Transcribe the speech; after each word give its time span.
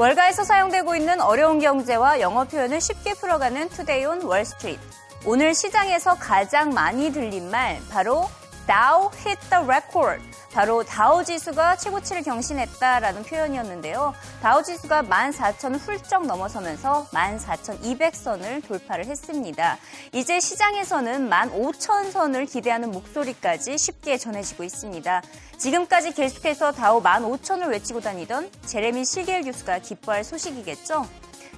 월가에서 0.00 0.44
사용되고 0.44 0.96
있는 0.96 1.20
어려운 1.20 1.58
경제와 1.58 2.20
영어 2.20 2.44
표현을 2.44 2.80
쉽게 2.80 3.12
풀어가는 3.12 3.68
Today 3.68 4.06
on 4.06 4.22
Wall 4.22 4.43
Street. 4.43 4.80
오늘 5.26 5.54
시장에서 5.54 6.14
가장 6.14 6.70
많이 6.70 7.12
들린 7.12 7.50
말 7.50 7.78
바로 7.90 8.30
Dow 8.70 9.10
hit 9.26 9.40
the 9.50 9.64
record. 9.64 10.22
바로 10.52 10.84
다우 10.84 11.24
지수가 11.24 11.76
최고치를 11.78 12.22
경신했다라는 12.22 13.24
표현이었는데요. 13.24 14.14
다우 14.40 14.62
지수가 14.62 15.02
14,000을 15.02 15.80
훌쩍 15.80 16.24
넘어서면서 16.24 17.08
14,200선을 17.12 18.64
돌파를 18.68 19.06
했습니다. 19.06 19.76
이제 20.12 20.38
시장에서는 20.38 21.28
15,000선을 21.28 22.48
기대하는 22.48 22.92
목소리까지 22.92 23.76
쉽게 23.76 24.18
전해지고 24.18 24.62
있습니다. 24.62 25.22
지금까지 25.58 26.12
계속해서 26.12 26.70
다우 26.70 27.02
15,000을 27.02 27.70
외치고 27.70 28.00
다니던 28.00 28.52
제레미 28.66 29.04
실겔 29.04 29.42
교수가 29.42 29.80
기뻐할 29.80 30.22
소식이겠죠. 30.22 31.08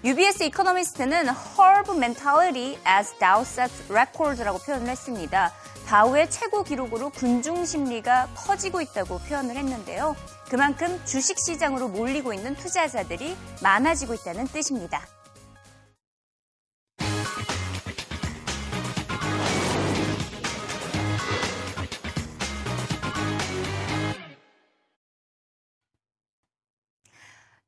UBS 0.05 0.43
이코노미스트는 0.45 1.29
herb 1.29 1.93
mentality 1.95 2.77
as 2.89 3.13
Dow 3.21 3.43
sets 3.43 3.85
records라고 3.93 4.59
표현을 4.59 4.89
했습니다. 4.89 5.53
다우의 5.87 6.31
최고 6.31 6.63
기록으로 6.63 7.11
군중 7.11 7.65
심리가 7.65 8.29
커지고 8.35 8.81
있다고 8.81 9.19
표현을 9.19 9.57
했는데요. 9.57 10.17
그만큼 10.49 11.01
주식 11.05 11.39
시장으로 11.39 11.89
몰리고 11.89 12.33
있는 12.33 12.55
투자자들이 12.57 13.37
많아지고 13.63 14.15
있다는 14.15 14.47
뜻입니다. 14.47 15.07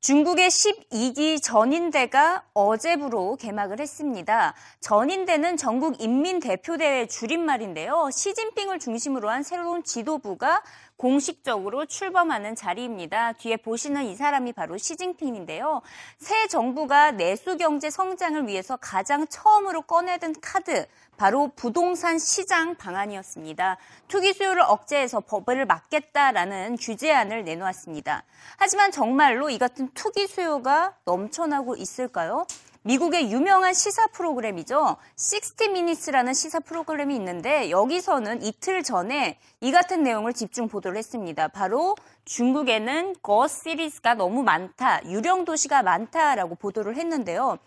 중국의 0.05 0.49
12기 0.49 1.41
전인대가 1.41 2.43
어제부로 2.53 3.37
개막을 3.37 3.79
했습니다. 3.79 4.53
전인대는 4.79 5.57
전국 5.57 5.99
인민대표대회 5.99 7.07
줄임말인데요. 7.07 8.11
시진핑을 8.13 8.77
중심으로 8.77 9.31
한 9.31 9.41
새로운 9.41 9.83
지도부가 9.83 10.61
공식적으로 10.97 11.85
출범하는 11.85 12.55
자리입니다. 12.55 13.33
뒤에 13.33 13.57
보시는 13.57 14.05
이 14.05 14.15
사람이 14.15 14.53
바로 14.53 14.77
시진핑인데요. 14.77 15.81
새 16.17 16.47
정부가 16.47 17.11
내수 17.11 17.57
경제 17.57 17.89
성장을 17.89 18.47
위해서 18.47 18.77
가장 18.77 19.27
처음으로 19.27 19.81
꺼내든 19.83 20.35
카드, 20.41 20.85
바로 21.17 21.51
부동산 21.55 22.19
시장 22.19 22.75
방안이었습니다. 22.75 23.77
투기 24.07 24.33
수요를 24.33 24.63
억제해서 24.63 25.21
법을 25.21 25.65
막겠다라는 25.65 26.77
규제안을 26.77 27.43
내놓았습니다. 27.43 28.23
하지만 28.57 28.91
정말로 28.91 29.49
이 29.49 29.57
같은 29.57 29.89
투기 29.93 30.27
수요가 30.27 30.93
넘쳐나고 31.05 31.75
있을까요? 31.77 32.45
미국의 32.87 33.31
유명한 33.31 33.73
시사 33.73 34.05
프로그램이죠. 34.07 34.97
60 35.17 35.59
Minutes라는 35.71 36.35
시사 36.35 36.59
프로그램이 36.59 37.15
있는데 37.15 37.71
여기서는 37.71 38.43
이틀 38.43 38.83
전에 38.83 39.39
이 39.59 39.71
같은 39.71 40.03
내용을 40.03 40.33
집중 40.33 40.67
보도를 40.67 40.95
했습니다. 40.95 41.47
바로 41.47 41.95
중국에는 42.25 43.15
거 43.23 43.47
시리즈가 43.47 44.13
너무 44.13 44.43
많다, 44.43 45.03
유령 45.05 45.45
도시가 45.45 45.81
많다라고 45.81 46.53
보도를 46.53 46.95
했는데요. 46.95 47.57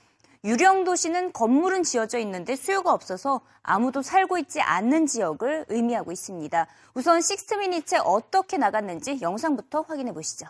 유령 0.44 0.84
도시는 0.84 1.32
건물은 1.32 1.82
지어져 1.82 2.18
있는데 2.20 2.54
수요가 2.54 2.92
없어서 2.92 3.40
아무도 3.62 4.02
살고 4.02 4.38
있지 4.38 4.60
않는 4.60 5.06
지역을 5.06 5.66
의미하고 5.68 6.12
있습니다. 6.12 6.68
우선 6.94 7.16
60 7.16 7.54
Minutes에 7.54 7.98
어떻게 8.04 8.56
나갔는지 8.56 9.18
영상부터 9.20 9.80
확인해 9.80 10.12
보시죠. 10.12 10.46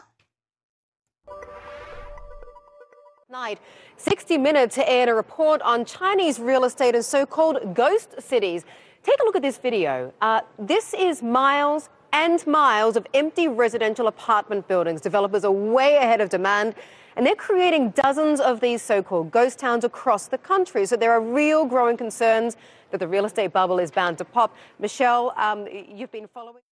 Night, 3.31 3.59
60 3.99 4.39
Minutes 4.39 4.79
aired 4.79 5.11
a 5.11 5.15
report 5.15 5.61
on 5.61 5.85
Chinese 5.85 6.41
real 6.41 6.65
estate 6.65 6.95
and 6.95 7.05
so-called 7.05 7.75
ghost 7.75 8.15
cities. 8.23 8.65
Take 9.03 9.21
a 9.21 9.25
look 9.25 9.37
at 9.37 9.43
this 9.43 9.59
video. 9.59 10.15
Uh, 10.23 10.41
this 10.59 10.95
is 10.95 11.23
miles 11.23 11.91
and 12.15 12.47
miles 12.47 12.97
of 12.97 13.07
empty 13.13 13.47
residential 13.47 14.07
apartment 14.07 14.67
buildings. 14.67 15.03
Developers 15.03 15.45
are 15.45 15.53
way 15.53 15.97
ahead 15.97 16.23
of 16.23 16.31
demand, 16.31 16.75
and 17.17 17.27
they're 17.27 17.35
creating 17.35 17.91
dozens 17.91 18.41
of 18.41 18.61
these 18.61 18.81
so-called 18.81 19.31
ghost 19.31 19.59
towns 19.59 19.85
across 19.85 20.29
the 20.29 20.39
country. 20.39 20.87
So 20.87 20.97
there 20.97 21.13
are 21.13 21.21
real 21.21 21.67
growing 21.67 21.99
concerns 21.99 22.57
that 22.93 22.99
the 22.99 23.09
real 23.09 23.27
estate 23.27 23.53
bubble 23.53 23.79
is 23.79 23.91
bound 23.91 24.17
to 24.19 24.25
pop. 24.25 24.57
Michelle, 24.79 25.35
um, 25.37 25.69
you've 25.69 26.11
been 26.11 26.29
following. 26.29 26.63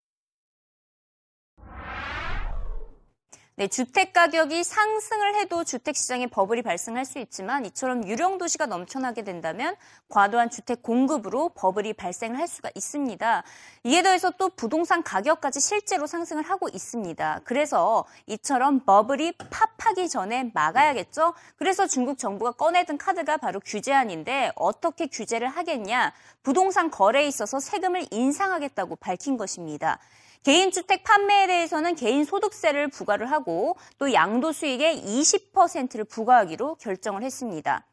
네, 3.59 3.69
주택 3.69 4.13
가격이 4.13 4.65
상승을 4.65 5.37
해도 5.37 5.65
주택 5.65 5.97
시장에 5.97 6.27
버블이 6.27 6.61
발생할 6.61 7.07
수 7.07 7.19
있지만 7.21 7.65
이처럼 7.65 8.07
유령 8.07 8.37
도시가 8.37 8.67
넘쳐나게 8.67 9.25
된다면 9.25 9.75
과도한 10.11 10.51
주택 10.51 10.83
공급으로 10.83 11.49
버블이 11.55 11.95
발생을 11.95 12.39
할 12.39 12.49
수가 12.49 12.69
있습니다. 12.75 13.45
이에 13.85 14.03
더해서 14.03 14.31
또 14.33 14.51
부동산 14.51 15.03
가격까지 15.03 15.61
실제로 15.61 16.07
상승을 16.07 16.43
하고 16.43 16.69
있습니다. 16.69 17.41
그래서 17.45 18.05
이처럼 18.27 18.81
버블이 18.85 19.33
팝하기 19.79 20.11
전에 20.11 20.51
막아야겠죠? 20.53 21.33
그래서 21.57 21.87
중국 21.87 22.19
정부가 22.19 22.53
꺼내든 22.53 22.99
카드가 22.99 23.39
바로 23.39 23.61
규제안인데 23.61 24.53
어떻게 24.57 25.07
규제를 25.07 25.49
하겠냐? 25.49 26.13
부동산 26.43 26.91
거래에 26.91 27.27
있어서 27.27 27.59
세금을 27.59 28.05
인상하겠다고 28.11 28.97
밝힌 28.97 29.39
것입니다. 29.39 29.99
개인 30.47 30.71
주택 30.71 31.03
판매에 31.03 31.49
대해서는 31.49 31.97
개인 31.97 32.25
소득세를 32.25 32.87
부과를 32.87 33.33
하고 33.33 33.75
또 33.99 34.13
양도 34.13 34.53
수익의 34.53 35.03
20%를 35.03 36.05
부과하기로 36.05 36.77
결정을 36.77 37.25
했습니다. 37.25 37.85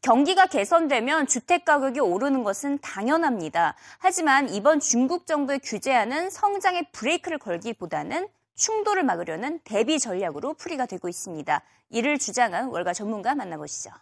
경기가 0.00 0.46
개선되면 0.46 1.28
주택 1.28 1.64
가격이 1.64 2.00
오르는 2.00 2.42
것은 2.42 2.80
당연합니다. 2.80 3.76
하지만 3.98 4.48
이번 4.48 4.80
중국 4.80 5.28
정부의 5.28 5.60
규제안은 5.60 6.30
성장에 6.30 6.88
브레이크를 6.90 7.38
걸기보다는 7.38 8.26
충돌을 8.56 9.04
막으려는 9.04 9.60
대비 9.62 10.00
전략으로 10.00 10.54
풀이가 10.54 10.86
되고 10.86 11.08
있습니다. 11.08 11.62
이를 11.90 12.18
주장한 12.18 12.70
월가 12.70 12.94
전문가 12.94 13.36
만나보시죠. 13.36 13.92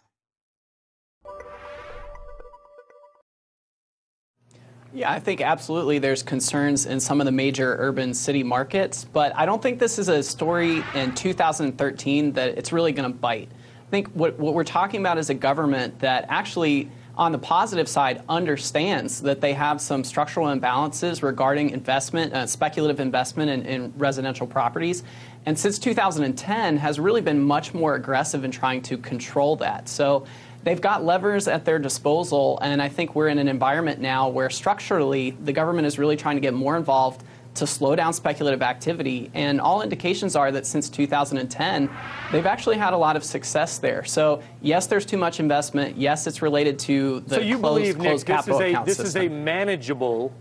Yeah, 4.93 5.09
I 5.09 5.21
think 5.21 5.39
absolutely 5.39 5.99
there's 5.99 6.21
concerns 6.21 6.85
in 6.85 6.99
some 6.99 7.21
of 7.21 7.25
the 7.25 7.31
major 7.31 7.77
urban 7.79 8.13
city 8.13 8.43
markets, 8.43 9.05
but 9.05 9.33
I 9.37 9.45
don't 9.45 9.61
think 9.61 9.79
this 9.79 9.97
is 9.97 10.09
a 10.09 10.21
story 10.21 10.83
in 10.93 11.15
2013 11.15 12.33
that 12.33 12.57
it's 12.57 12.73
really 12.73 12.91
going 12.91 13.09
to 13.09 13.17
bite. 13.17 13.49
I 13.87 13.89
think 13.89 14.09
what, 14.09 14.37
what 14.37 14.53
we're 14.53 14.65
talking 14.65 14.99
about 14.99 15.17
is 15.17 15.29
a 15.29 15.33
government 15.33 15.99
that 15.99 16.25
actually, 16.27 16.89
on 17.15 17.31
the 17.31 17.37
positive 17.37 17.87
side, 17.87 18.21
understands 18.27 19.21
that 19.21 19.39
they 19.39 19.53
have 19.53 19.79
some 19.79 20.03
structural 20.03 20.47
imbalances 20.47 21.23
regarding 21.23 21.69
investment, 21.69 22.33
uh, 22.33 22.45
speculative 22.45 22.99
investment 22.99 23.49
in, 23.49 23.65
in 23.65 23.93
residential 23.97 24.45
properties. 24.45 25.03
And 25.45 25.57
since 25.57 25.79
2010 25.79 26.77
has 26.77 26.99
really 26.99 27.21
been 27.21 27.41
much 27.41 27.73
more 27.73 27.95
aggressive 27.95 28.43
in 28.43 28.51
trying 28.51 28.81
to 28.83 28.97
control 28.97 29.55
that. 29.57 29.87
So 29.87 30.25
they've 30.63 30.81
got 30.81 31.03
levers 31.03 31.47
at 31.47 31.65
their 31.65 31.79
disposal, 31.79 32.59
and 32.61 32.81
I 32.81 32.89
think 32.89 33.15
we're 33.15 33.27
in 33.27 33.37
an 33.37 33.47
environment 33.47 33.99
now 33.99 34.29
where 34.29 34.49
structurally 34.49 35.31
the 35.31 35.53
government 35.53 35.87
is 35.87 35.97
really 35.97 36.17
trying 36.17 36.35
to 36.35 36.41
get 36.41 36.53
more 36.53 36.77
involved 36.77 37.23
to 37.53 37.67
slow 37.67 37.95
down 37.95 38.13
speculative 38.13 38.61
activity. 38.61 39.29
And 39.33 39.59
all 39.59 39.81
indications 39.81 40.35
are 40.35 40.51
that 40.51 40.65
since 40.65 40.89
2010, 40.89 41.89
they've 42.31 42.45
actually 42.45 42.77
had 42.77 42.93
a 42.93 42.97
lot 42.97 43.15
of 43.15 43.23
success 43.23 43.77
there. 43.77 44.03
So 44.05 44.41
yes, 44.61 44.87
there's 44.87 45.05
too 45.05 45.17
much 45.17 45.39
investment. 45.39 45.97
Yes, 45.97 46.27
it's 46.27 46.41
related 46.41 46.79
to 46.79 47.19
the 47.21 47.35
so 47.35 47.41
you 47.41 47.57
closed, 47.57 47.81
believe, 47.81 47.97
Nick, 47.97 48.07
closed 48.07 48.27
this 48.27 48.35
capital 48.35 48.59
is 48.59 48.65
a 48.65 48.69
account 48.69 48.85
this 48.85 48.97
system. 48.97 49.21
is 49.21 49.27
a 49.27 49.33
manageable 49.33 50.33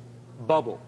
bubble. 0.47 0.81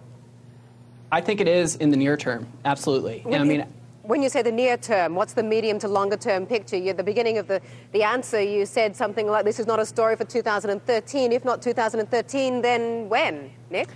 I 1.10 1.20
think 1.20 1.40
it 1.40 1.48
is 1.48 1.76
in 1.76 1.90
the 1.90 1.96
near 1.96 2.16
term, 2.16 2.46
absolutely. 2.64 3.22
And 3.26 3.34
I 3.34 3.44
mean, 3.44 3.66
When 4.02 4.20
you 4.20 4.28
say 4.28 4.42
the 4.42 4.50
near 4.50 4.76
term, 4.76 5.14
what's 5.14 5.32
the 5.32 5.44
medium 5.44 5.78
to 5.78 5.86
longer 5.86 6.16
term 6.16 6.44
picture? 6.44 6.76
You, 6.76 6.90
at 6.90 6.96
the 6.96 7.04
beginning 7.04 7.38
of 7.38 7.46
the, 7.46 7.60
the 7.92 8.02
answer, 8.02 8.42
you 8.42 8.66
said 8.66 8.96
something 8.96 9.28
like 9.28 9.44
this 9.44 9.60
is 9.60 9.66
not 9.66 9.78
a 9.78 9.86
story 9.86 10.16
for 10.16 10.24
2013. 10.24 11.30
If 11.30 11.44
not 11.44 11.62
2013, 11.62 12.62
then 12.62 13.08
when, 13.08 13.52
Nick? 13.70 13.90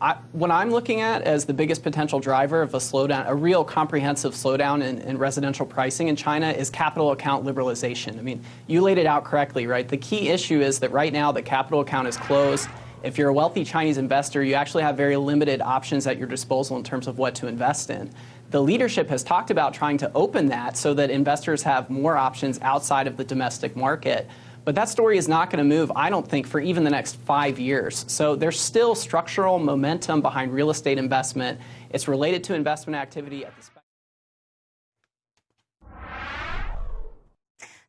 I, 0.00 0.16
what 0.30 0.52
I'm 0.52 0.70
looking 0.70 1.00
at 1.00 1.22
as 1.22 1.44
the 1.44 1.52
biggest 1.52 1.82
potential 1.82 2.20
driver 2.20 2.62
of 2.62 2.72
a 2.74 2.78
slowdown, 2.78 3.28
a 3.28 3.34
real 3.34 3.64
comprehensive 3.64 4.34
slowdown 4.34 4.80
in, 4.80 4.98
in, 4.98 5.18
residential 5.18 5.66
pricing 5.66 6.06
in 6.06 6.14
China 6.14 6.50
is 6.50 6.70
capital 6.70 7.10
account 7.10 7.44
liberalization. 7.44 8.16
I 8.16 8.22
mean, 8.22 8.44
you 8.68 8.80
laid 8.80 8.98
it 8.98 9.06
out 9.06 9.24
correctly, 9.24 9.66
right? 9.66 9.88
The 9.88 9.96
key 9.96 10.28
issue 10.28 10.60
is 10.60 10.78
that 10.78 10.92
right 10.92 11.12
now 11.12 11.32
the 11.32 11.42
capital 11.42 11.80
account 11.80 12.06
is 12.06 12.16
closed. 12.16 12.68
If 13.02 13.18
you're 13.18 13.28
a 13.28 13.32
wealthy 13.32 13.64
Chinese 13.64 13.98
investor, 13.98 14.42
you 14.42 14.54
actually 14.54 14.84
have 14.84 14.96
very 14.96 15.16
limited 15.16 15.60
options 15.60 16.06
at 16.06 16.16
your 16.16 16.28
disposal 16.28 16.76
in 16.76 16.84
terms 16.84 17.08
of 17.08 17.18
what 17.18 17.34
to 17.36 17.48
invest 17.48 17.90
in 17.90 18.10
The 18.51 18.61
leadership 18.61 19.09
has 19.09 19.23
talked 19.23 19.49
about 19.49 19.73
trying 19.73 19.97
to 19.97 20.11
open 20.13 20.47
that 20.47 20.77
so 20.77 20.93
that 20.93 21.09
investors 21.09 21.63
have 21.63 21.89
more 21.89 22.15
options 22.15 22.59
outside 22.61 23.07
of 23.07 23.17
the 23.17 23.23
domestic 23.23 23.75
market. 23.75 24.27
But 24.65 24.75
that 24.75 24.89
story 24.89 25.17
is 25.17 25.27
not 25.27 25.49
going 25.49 25.57
to 25.57 25.75
move, 25.75 25.91
I 25.95 26.09
don't 26.09 26.27
think, 26.27 26.47
for 26.47 26.59
even 26.59 26.83
the 26.83 26.89
next 26.89 27.15
five 27.15 27.59
years. 27.59 28.05
So 28.07 28.35
there's 28.35 28.59
still 28.59 28.95
structural 28.95 29.59
momentum 29.59 30.21
behind 30.21 30.53
real 30.53 30.69
estate 30.69 30.97
investment. 30.97 31.59
It's 31.89 32.07
related 32.07 32.43
to 32.45 32.53
investment 32.53 32.95
activity 32.95 33.43
at 33.43 33.55
the 33.55 33.73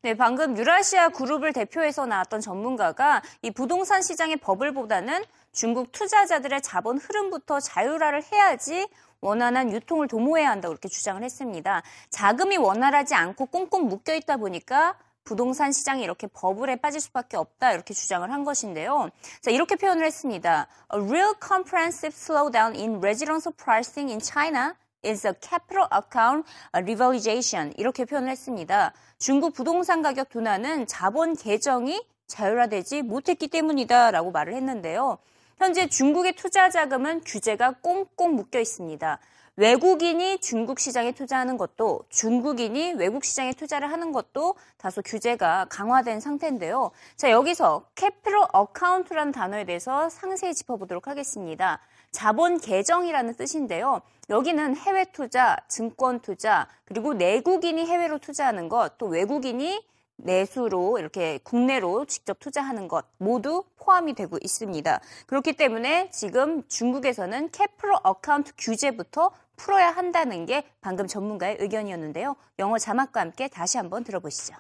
네, 0.04 0.12
방금 0.12 0.54
유라시아 0.54 1.08
그룹을 1.08 1.54
대표해서 1.54 2.04
나왔던 2.04 2.42
전문가가 2.42 3.22
이 3.40 3.50
부동산 3.50 4.02
시장의 4.02 4.36
버블보다는 4.36 5.24
중국 5.52 5.92
투자자들의 5.92 6.60
자본 6.60 6.98
흐름부터 6.98 7.60
자율화를 7.60 8.22
해야지 8.30 8.86
원활한 9.21 9.71
유통을 9.71 10.07
도모해야 10.07 10.49
한다고 10.49 10.73
이렇게 10.73 10.87
주장을 10.89 11.21
했습니다. 11.21 11.81
자금이 12.09 12.57
원활하지 12.57 13.15
않고 13.15 13.47
꽁꽁 13.47 13.87
묶여 13.87 14.13
있다 14.15 14.37
보니까 14.37 14.97
부동산 15.23 15.71
시장이 15.71 16.01
이렇게 16.01 16.27
버블에 16.27 16.77
빠질 16.77 17.01
수밖에 17.01 17.37
없다 17.37 17.73
이렇게 17.73 17.93
주장을 17.93 18.31
한 18.31 18.43
것인데요. 18.43 19.09
자, 19.41 19.51
이렇게 19.51 19.75
표현을 19.75 20.03
했습니다. 20.05 20.67
A 20.93 20.99
real 20.99 21.33
comprehensive 21.39 22.15
slowdown 22.15 22.75
in 22.75 22.97
residential 22.97 23.53
pricing 23.55 24.09
in 24.09 24.19
China 24.19 24.73
is 25.05 25.27
a 25.27 25.33
capital 25.39 25.87
account 25.93 26.49
revaluation 26.73 27.73
이렇게 27.77 28.05
표현을 28.05 28.29
했습니다. 28.29 28.93
중국 29.19 29.53
부동산 29.53 30.01
가격 30.01 30.29
둔화는 30.29 30.87
자본 30.87 31.35
계정이 31.35 32.03
자율화되지 32.27 33.03
못했기 33.03 33.49
때문이다라고 33.49 34.31
말을 34.31 34.53
했는데요. 34.53 35.19
현재 35.59 35.87
중국의 35.87 36.33
투자 36.37 36.69
자금은 36.69 37.21
규제가 37.25 37.73
꽁꽁 37.81 38.35
묶여 38.35 38.61
있습니다. 38.61 39.19
외국인이 39.57 40.39
중국 40.39 40.79
시장에 40.79 41.11
투자하는 41.11 41.57
것도 41.57 42.05
중국인이 42.07 42.93
외국 42.93 43.25
시장에 43.25 43.51
투자를 43.51 43.91
하는 43.91 44.13
것도 44.13 44.55
다소 44.77 45.01
규제가 45.01 45.65
강화된 45.69 46.21
상태인데요. 46.21 46.91
자, 47.17 47.29
여기서 47.29 47.83
capital 47.95 48.45
account라는 48.53 49.33
단어에 49.33 49.65
대해서 49.65 50.07
상세히 50.07 50.53
짚어보도록 50.53 51.09
하겠습니다. 51.09 51.81
자본 52.11 52.57
계정이라는 52.61 53.35
뜻인데요. 53.35 54.01
여기는 54.29 54.77
해외 54.77 55.03
투자, 55.11 55.57
증권 55.67 56.21
투자, 56.21 56.69
그리고 56.85 57.13
내국인이 57.13 57.85
해외로 57.85 58.17
투자하는 58.17 58.69
것, 58.69 58.97
또 58.97 59.07
외국인이 59.07 59.83
내수로 60.19 60.99
이렇게 60.99 61.39
국내로 61.43 62.05
직접 62.05 62.39
투자하는 62.39 62.87
것 62.87 63.05
모두 63.17 63.63
포함이 63.77 64.13
되고 64.13 64.37
있습니다. 64.41 64.99
그렇기 65.27 65.53
때문에 65.53 66.09
지금 66.11 66.67
중국에서는 66.67 67.51
캐프로 67.51 67.99
어카운트 68.03 68.53
규제부터 68.57 69.31
풀어야 69.55 69.89
한다는 69.89 70.45
게 70.45 70.63
방금 70.81 71.07
전문가의 71.07 71.57
의견이었는데요. 71.59 72.35
영어 72.59 72.77
자막과 72.77 73.19
함께 73.19 73.47
다시 73.47 73.77
한번 73.77 74.03
들어보시죠. 74.03 74.55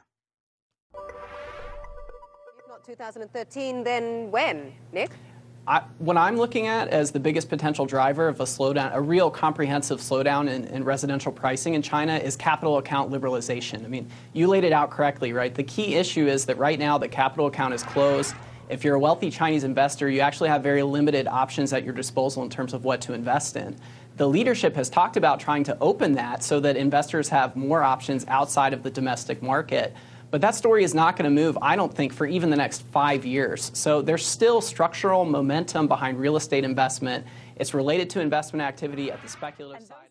If 2.57 2.65
not 2.67 2.91
2013, 2.91 3.83
then 3.83 4.31
when, 4.33 4.73
Nick? 4.91 5.28
I, 5.67 5.83
what 5.99 6.17
I'm 6.17 6.37
looking 6.37 6.67
at 6.67 6.87
as 6.87 7.11
the 7.11 7.19
biggest 7.19 7.47
potential 7.47 7.85
driver 7.85 8.27
of 8.27 8.39
a 8.39 8.43
slowdown, 8.43 8.93
a 8.93 9.01
real 9.01 9.29
comprehensive 9.29 9.99
slowdown 9.99 10.49
in, 10.49 10.65
in, 10.65 10.83
residential 10.83 11.31
pricing 11.31 11.75
in 11.75 11.81
China 11.81 12.17
is 12.17 12.35
capital 12.35 12.77
account 12.77 13.11
liberalization. 13.11 13.83
I 13.83 13.87
mean, 13.87 14.09
you 14.33 14.47
laid 14.47 14.63
it 14.63 14.73
out 14.73 14.89
correctly, 14.89 15.31
right? 15.31 15.53
The 15.53 15.63
key 15.63 15.95
issue 15.95 16.27
is 16.27 16.45
that 16.45 16.57
right 16.57 16.79
now 16.79 16.97
the 16.97 17.07
capital 17.07 17.45
account 17.45 17.75
is 17.75 17.83
closed. 17.83 18.33
If 18.69 18.83
you're 18.83 18.95
a 18.95 18.99
wealthy 18.99 19.29
Chinese 19.29 19.63
investor, 19.63 20.09
you 20.09 20.21
actually 20.21 20.49
have 20.49 20.63
very 20.63 20.83
limited 20.83 21.27
options 21.27 21.73
at 21.73 21.83
your 21.83 21.93
disposal 21.93 22.43
in 22.43 22.49
terms 22.49 22.73
of 22.73 22.83
what 22.83 23.01
to 23.01 23.13
invest 23.13 23.55
in. 23.55 23.75
The 24.17 24.27
leadership 24.27 24.75
has 24.75 24.89
talked 24.89 25.17
about 25.17 25.39
trying 25.39 25.63
to 25.65 25.77
open 25.79 26.13
that 26.13 26.43
so 26.43 26.59
that 26.59 26.77
investors 26.77 27.29
have 27.29 27.55
more 27.55 27.83
options 27.83 28.25
outside 28.27 28.73
of 28.73 28.83
the 28.83 28.91
domestic 28.91 29.41
market. 29.41 29.95
But 30.31 30.41
that 30.41 30.55
story 30.55 30.83
is 30.83 30.93
not 30.93 31.15
going 31.15 31.25
to 31.25 31.31
move, 31.31 31.57
I 31.61 31.75
don't 31.75 31.93
think, 31.93 32.13
for 32.13 32.27
even 32.27 32.49
the 32.49 32.57
next 32.57 32.83
five 32.91 33.25
years. 33.25 33.71
So 33.73 34.01
there's 34.01 34.25
still 34.25 34.61
structural 34.61 35.25
momentum 35.25 35.87
behind 35.87 36.19
real 36.19 36.37
estate 36.37 36.63
investment. 36.63 37.25
It's 37.55 37.73
related 37.73 38.09
to 38.11 38.21
investment 38.21 38.61
activity 38.61 39.11
at 39.11 39.21
the 39.21 39.27
speculative 39.27 39.87
side. 39.87 40.09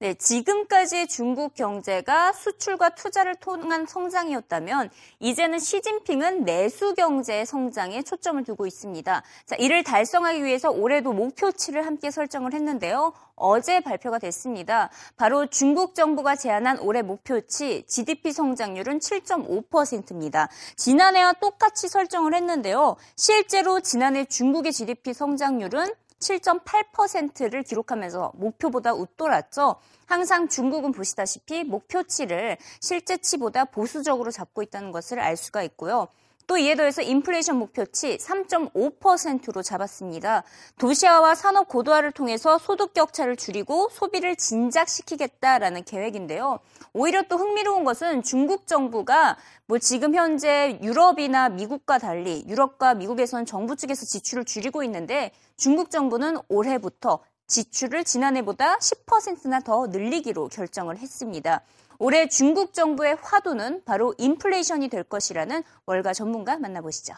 네, 0.00 0.14
지금까지 0.14 1.08
중국 1.08 1.54
경제가 1.54 2.32
수출과 2.32 2.90
투자를 2.90 3.34
통한 3.34 3.84
성장이었다면 3.84 4.90
이제는 5.18 5.58
시진핑은 5.58 6.44
내수 6.44 6.94
경제의 6.94 7.44
성장에 7.44 8.02
초점을 8.02 8.44
두고 8.44 8.68
있습니다. 8.68 9.22
자, 9.46 9.56
이를 9.56 9.82
달성하기 9.82 10.44
위해서 10.44 10.70
올해도 10.70 11.12
목표치를 11.12 11.84
함께 11.84 12.12
설정을 12.12 12.54
했는데요. 12.54 13.12
어제 13.38 13.80
발표가 13.80 14.18
됐습니다. 14.18 14.90
바로 15.16 15.46
중국 15.46 15.94
정부가 15.94 16.36
제안한 16.36 16.80
올해 16.80 17.02
목표치 17.02 17.84
GDP 17.86 18.32
성장률은 18.32 18.98
7.5%입니다. 19.00 20.48
지난해와 20.76 21.34
똑같이 21.34 21.88
설정을 21.88 22.34
했는데요. 22.34 22.96
실제로 23.16 23.80
지난해 23.80 24.24
중국의 24.24 24.72
GDP 24.72 25.14
성장률은 25.14 25.94
7.8%를 26.20 27.62
기록하면서 27.62 28.32
목표보다 28.34 28.92
웃돌았죠. 28.92 29.76
항상 30.06 30.48
중국은 30.48 30.92
보시다시피 30.92 31.64
목표치를 31.64 32.56
실제치보다 32.80 33.66
보수적으로 33.66 34.30
잡고 34.30 34.62
있다는 34.62 34.90
것을 34.90 35.20
알 35.20 35.36
수가 35.36 35.62
있고요. 35.62 36.08
또 36.48 36.56
이에 36.56 36.74
더해서 36.76 37.02
인플레이션 37.02 37.56
목표치 37.56 38.16
3.5%로 38.16 39.62
잡았습니다. 39.62 40.44
도시화와 40.78 41.34
산업 41.34 41.68
고도화를 41.68 42.10
통해서 42.10 42.56
소득 42.56 42.94
격차를 42.94 43.36
줄이고 43.36 43.90
소비를 43.92 44.34
진작시키겠다라는 44.34 45.84
계획인데요. 45.84 46.58
오히려 46.94 47.22
또 47.28 47.36
흥미로운 47.36 47.84
것은 47.84 48.22
중국 48.22 48.66
정부가 48.66 49.36
뭐 49.66 49.78
지금 49.78 50.14
현재 50.14 50.78
유럽이나 50.82 51.50
미국과 51.50 51.98
달리 51.98 52.42
유럽과 52.48 52.94
미국에선 52.94 53.44
정부 53.44 53.76
측에서 53.76 54.06
지출을 54.06 54.46
줄이고 54.46 54.82
있는데 54.84 55.32
중국 55.58 55.90
정부는 55.90 56.38
올해부터 56.48 57.20
지출을 57.46 58.04
지난해보다 58.04 58.78
10%나 58.78 59.60
더 59.60 59.88
늘리기로 59.88 60.48
결정을 60.48 60.96
했습니다. 60.96 61.62
올해 62.00 62.28
중국 62.28 62.74
정부의 62.74 63.16
화두는 63.20 63.82
바로 63.84 64.14
인플레이션이 64.18 64.88
될 64.88 65.02
것이라는 65.02 65.64
월가 65.84 66.12
전문가 66.12 66.56
만나보시죠. 66.56 67.14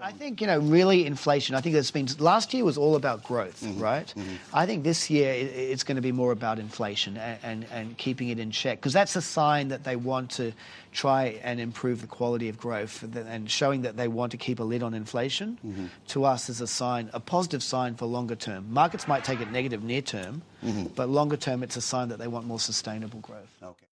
I 0.00 0.12
um, 0.12 0.18
think, 0.18 0.40
you 0.40 0.46
know, 0.46 0.60
really 0.60 1.06
inflation, 1.06 1.56
I 1.56 1.60
think 1.60 1.74
it's 1.74 1.90
been, 1.90 2.06
last 2.20 2.54
year 2.54 2.64
was 2.64 2.78
all 2.78 2.94
about 2.94 3.24
growth, 3.24 3.62
mm-hmm. 3.62 3.80
right? 3.80 4.06
Mm-hmm. 4.06 4.36
I 4.52 4.64
think 4.64 4.84
this 4.84 5.10
year 5.10 5.32
it, 5.32 5.46
it's 5.46 5.82
going 5.82 5.96
to 5.96 6.02
be 6.02 6.12
more 6.12 6.30
about 6.30 6.60
inflation 6.60 7.16
and, 7.16 7.38
and, 7.42 7.66
and 7.72 7.98
keeping 7.98 8.28
it 8.28 8.38
in 8.38 8.52
check 8.52 8.78
because 8.78 8.92
that's 8.92 9.16
a 9.16 9.22
sign 9.22 9.68
that 9.68 9.82
they 9.82 9.96
want 9.96 10.30
to 10.32 10.52
try 10.92 11.40
and 11.42 11.58
improve 11.58 12.00
the 12.00 12.06
quality 12.06 12.48
of 12.48 12.58
growth 12.58 13.02
and 13.16 13.50
showing 13.50 13.82
that 13.82 13.96
they 13.96 14.06
want 14.06 14.30
to 14.30 14.38
keep 14.38 14.60
a 14.60 14.62
lid 14.62 14.84
on 14.84 14.94
inflation 14.94 15.58
mm-hmm. 15.66 15.86
to 16.06 16.24
us 16.24 16.48
is 16.48 16.60
a 16.60 16.66
sign, 16.66 17.10
a 17.12 17.20
positive 17.20 17.62
sign 17.62 17.96
for 17.96 18.06
longer 18.06 18.36
term. 18.36 18.72
Markets 18.72 19.08
might 19.08 19.24
take 19.24 19.40
it 19.40 19.50
negative 19.50 19.82
near 19.82 20.02
term, 20.02 20.42
but 20.94 21.08
longer 21.08 21.36
term 21.36 21.64
it's 21.64 21.76
a 21.76 21.80
sign 21.80 22.08
that 22.08 22.18
they 22.18 22.28
want 22.28 22.46
more 22.46 22.60
sustainable 22.60 23.18
growth. 23.20 23.56
Okay. 23.62 23.87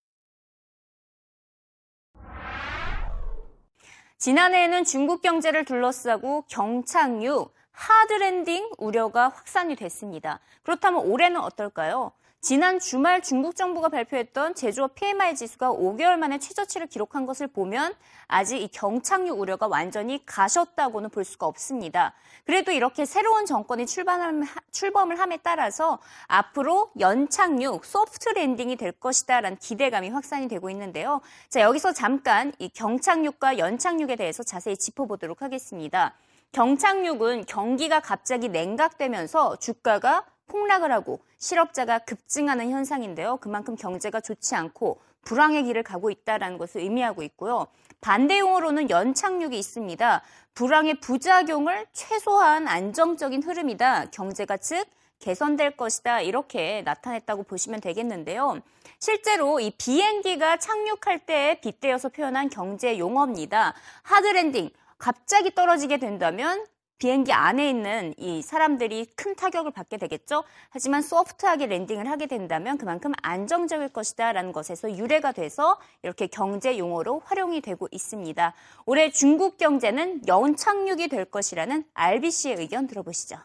지난해에는 4.19 4.85
중국 4.85 5.21
경제를 5.21 5.65
둘러싸고 5.65 6.45
경착륙, 6.49 7.55
하드랜딩 7.71 8.71
우려가 8.79 9.29
확산이 9.29 9.77
됐습니다. 9.77 10.41
그렇다면 10.63 11.05
올해는 11.05 11.39
어떨까요? 11.41 12.13
지난 12.47 12.79
주말 12.79 13.23
중국 13.23 13.57
정부가 13.57 13.89
발표했던 13.89 14.55
제조업 14.55 14.95
PMI 14.95 15.35
지수가 15.35 15.73
5개월 15.73 16.17
만에 16.17 16.39
최저치를 16.39 16.87
기록한 16.87 17.27
것을 17.27 17.49
보면 17.49 17.93
아직 18.29 18.63
이 18.63 18.69
경착륙 18.69 19.41
우려가 19.41 19.67
완전히 19.67 20.25
가셨다고는 20.25 21.11
볼 21.11 21.25
수가 21.25 21.47
없습니다. 21.47 22.13
그래도 22.45 22.71
이렇게 22.71 23.05
새로운 23.05 23.47
정권이 23.47 23.87
출범을 23.87 25.19
함에 25.19 25.39
따라서 25.39 25.99
앞으로 26.29 26.93
연착륙, 27.01 27.85
soft 27.85 28.29
landing이 28.29 28.77
될 28.77 28.93
것이다라는 28.93 29.59
기대감이 29.59 30.11
확산이 30.11 30.47
되고 30.47 30.71
있는데요. 30.71 31.23
자, 31.49 31.63
여기서 31.63 31.95
잠깐 31.95 32.53
이 32.61 32.69
경착륙과 32.69 33.59
연착륙에 33.59 34.15
대해서 34.15 34.45
자세히 34.45 34.77
짚어보도록 34.77 35.43
하겠습니다. 35.43 36.15
경착륙은 36.53 37.47
경기가 37.47 37.99
갑자기 37.99 38.49
냉각되면서 38.49 39.57
주가가 39.57 40.25
폭락을 40.47 40.93
하고 40.93 41.21
실업자가 41.39 42.01
급증하는 42.01 42.71
현상인데요. 42.71 43.39
그만큼 43.39 43.77
경제가 43.77 44.21
좋지 44.21 44.55
않고 44.55 45.01
불황의 45.25 45.65
길을 45.65 45.83
가고 45.83 46.11
있다는 46.11 46.59
것을 46.59 46.83
의미하고 46.83 47.23
있고요. 47.23 47.67
반대 48.01 48.39
용어로는 48.39 48.91
연착륙이 48.91 49.59
있습니다. 49.59 50.23
불황의 50.55 51.01
부작용을 51.01 51.87
최소화한 51.93 52.69
안정적인 52.69 53.43
흐름이다. 53.43 54.07
경제가 54.11 54.57
즉 54.59 54.87
개선될 55.19 55.77
것이다. 55.77 56.21
이렇게 56.21 56.83
나타냈다고 56.83 57.45
보시면 57.45 57.81
되겠는데요. 57.81 58.61
실제로 58.99 59.61
이 59.61 59.71
비행기가 59.71 60.59
착륙할 60.59 61.27
때 61.27 61.59
빗대어서 61.63 62.11
표현한 62.11 62.49
경제 62.49 62.99
용어입니다. 62.99 63.75
하드랜딩, 64.03 64.71
갑자기 64.99 65.55
떨어지게 65.55 65.99
된다면 65.99 66.65
비행기 66.99 67.33
안에 67.33 67.69
있는 67.69 68.15
이 68.17 68.41
사람들이 68.43 69.07
큰 69.17 69.35
타격을 69.35 69.73
받게 69.73 69.99
되겠죠. 69.99 70.45
하지만 70.71 71.03
소프트하게 71.03 71.67
랜딩을 71.67 72.09
하게 72.09 72.27
된다면 72.27 72.79
그만큼 72.79 73.13
안정적일 73.23 73.89
것이다라는 73.91 74.53
것에서 74.53 74.97
유래가 74.97 75.33
돼서 75.33 75.79
이렇게 76.03 76.27
경제 76.27 76.79
용어로 76.79 77.23
활용이 77.25 77.61
되고 77.61 77.87
있습니다. 77.91 78.55
올해 78.87 79.11
중국 79.11 79.59
경제는 79.59 80.27
연착륙이 80.27 81.09
될 81.09 81.27
것이라는 81.27 81.85
RBC의 81.95 82.57
의견 82.57 82.87
들어보시죠. 82.87 83.37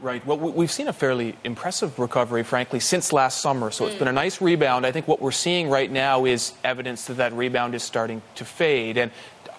Right. 0.00 0.24
Well, 0.26 0.38
we- 0.38 0.52
we've 0.52 0.70
seen 0.70 0.88
a 0.88 0.92
fairly 0.92 1.36
impressive 1.44 1.98
recovery, 1.98 2.42
frankly, 2.42 2.80
since 2.80 3.12
last 3.12 3.42
summer. 3.42 3.70
So 3.70 3.84
it's 3.86 3.96
mm. 3.96 4.00
been 4.00 4.08
a 4.08 4.12
nice 4.12 4.40
rebound. 4.40 4.86
I 4.86 4.92
think 4.92 5.06
what 5.06 5.20
we're 5.20 5.30
seeing 5.30 5.68
right 5.68 5.90
now 5.90 6.24
is 6.24 6.52
evidence 6.64 7.04
that 7.04 7.18
that 7.18 7.34
rebound 7.34 7.74
is 7.74 7.82
starting 7.82 8.22
to 8.36 8.44
fade. 8.46 8.96
And 8.96 9.10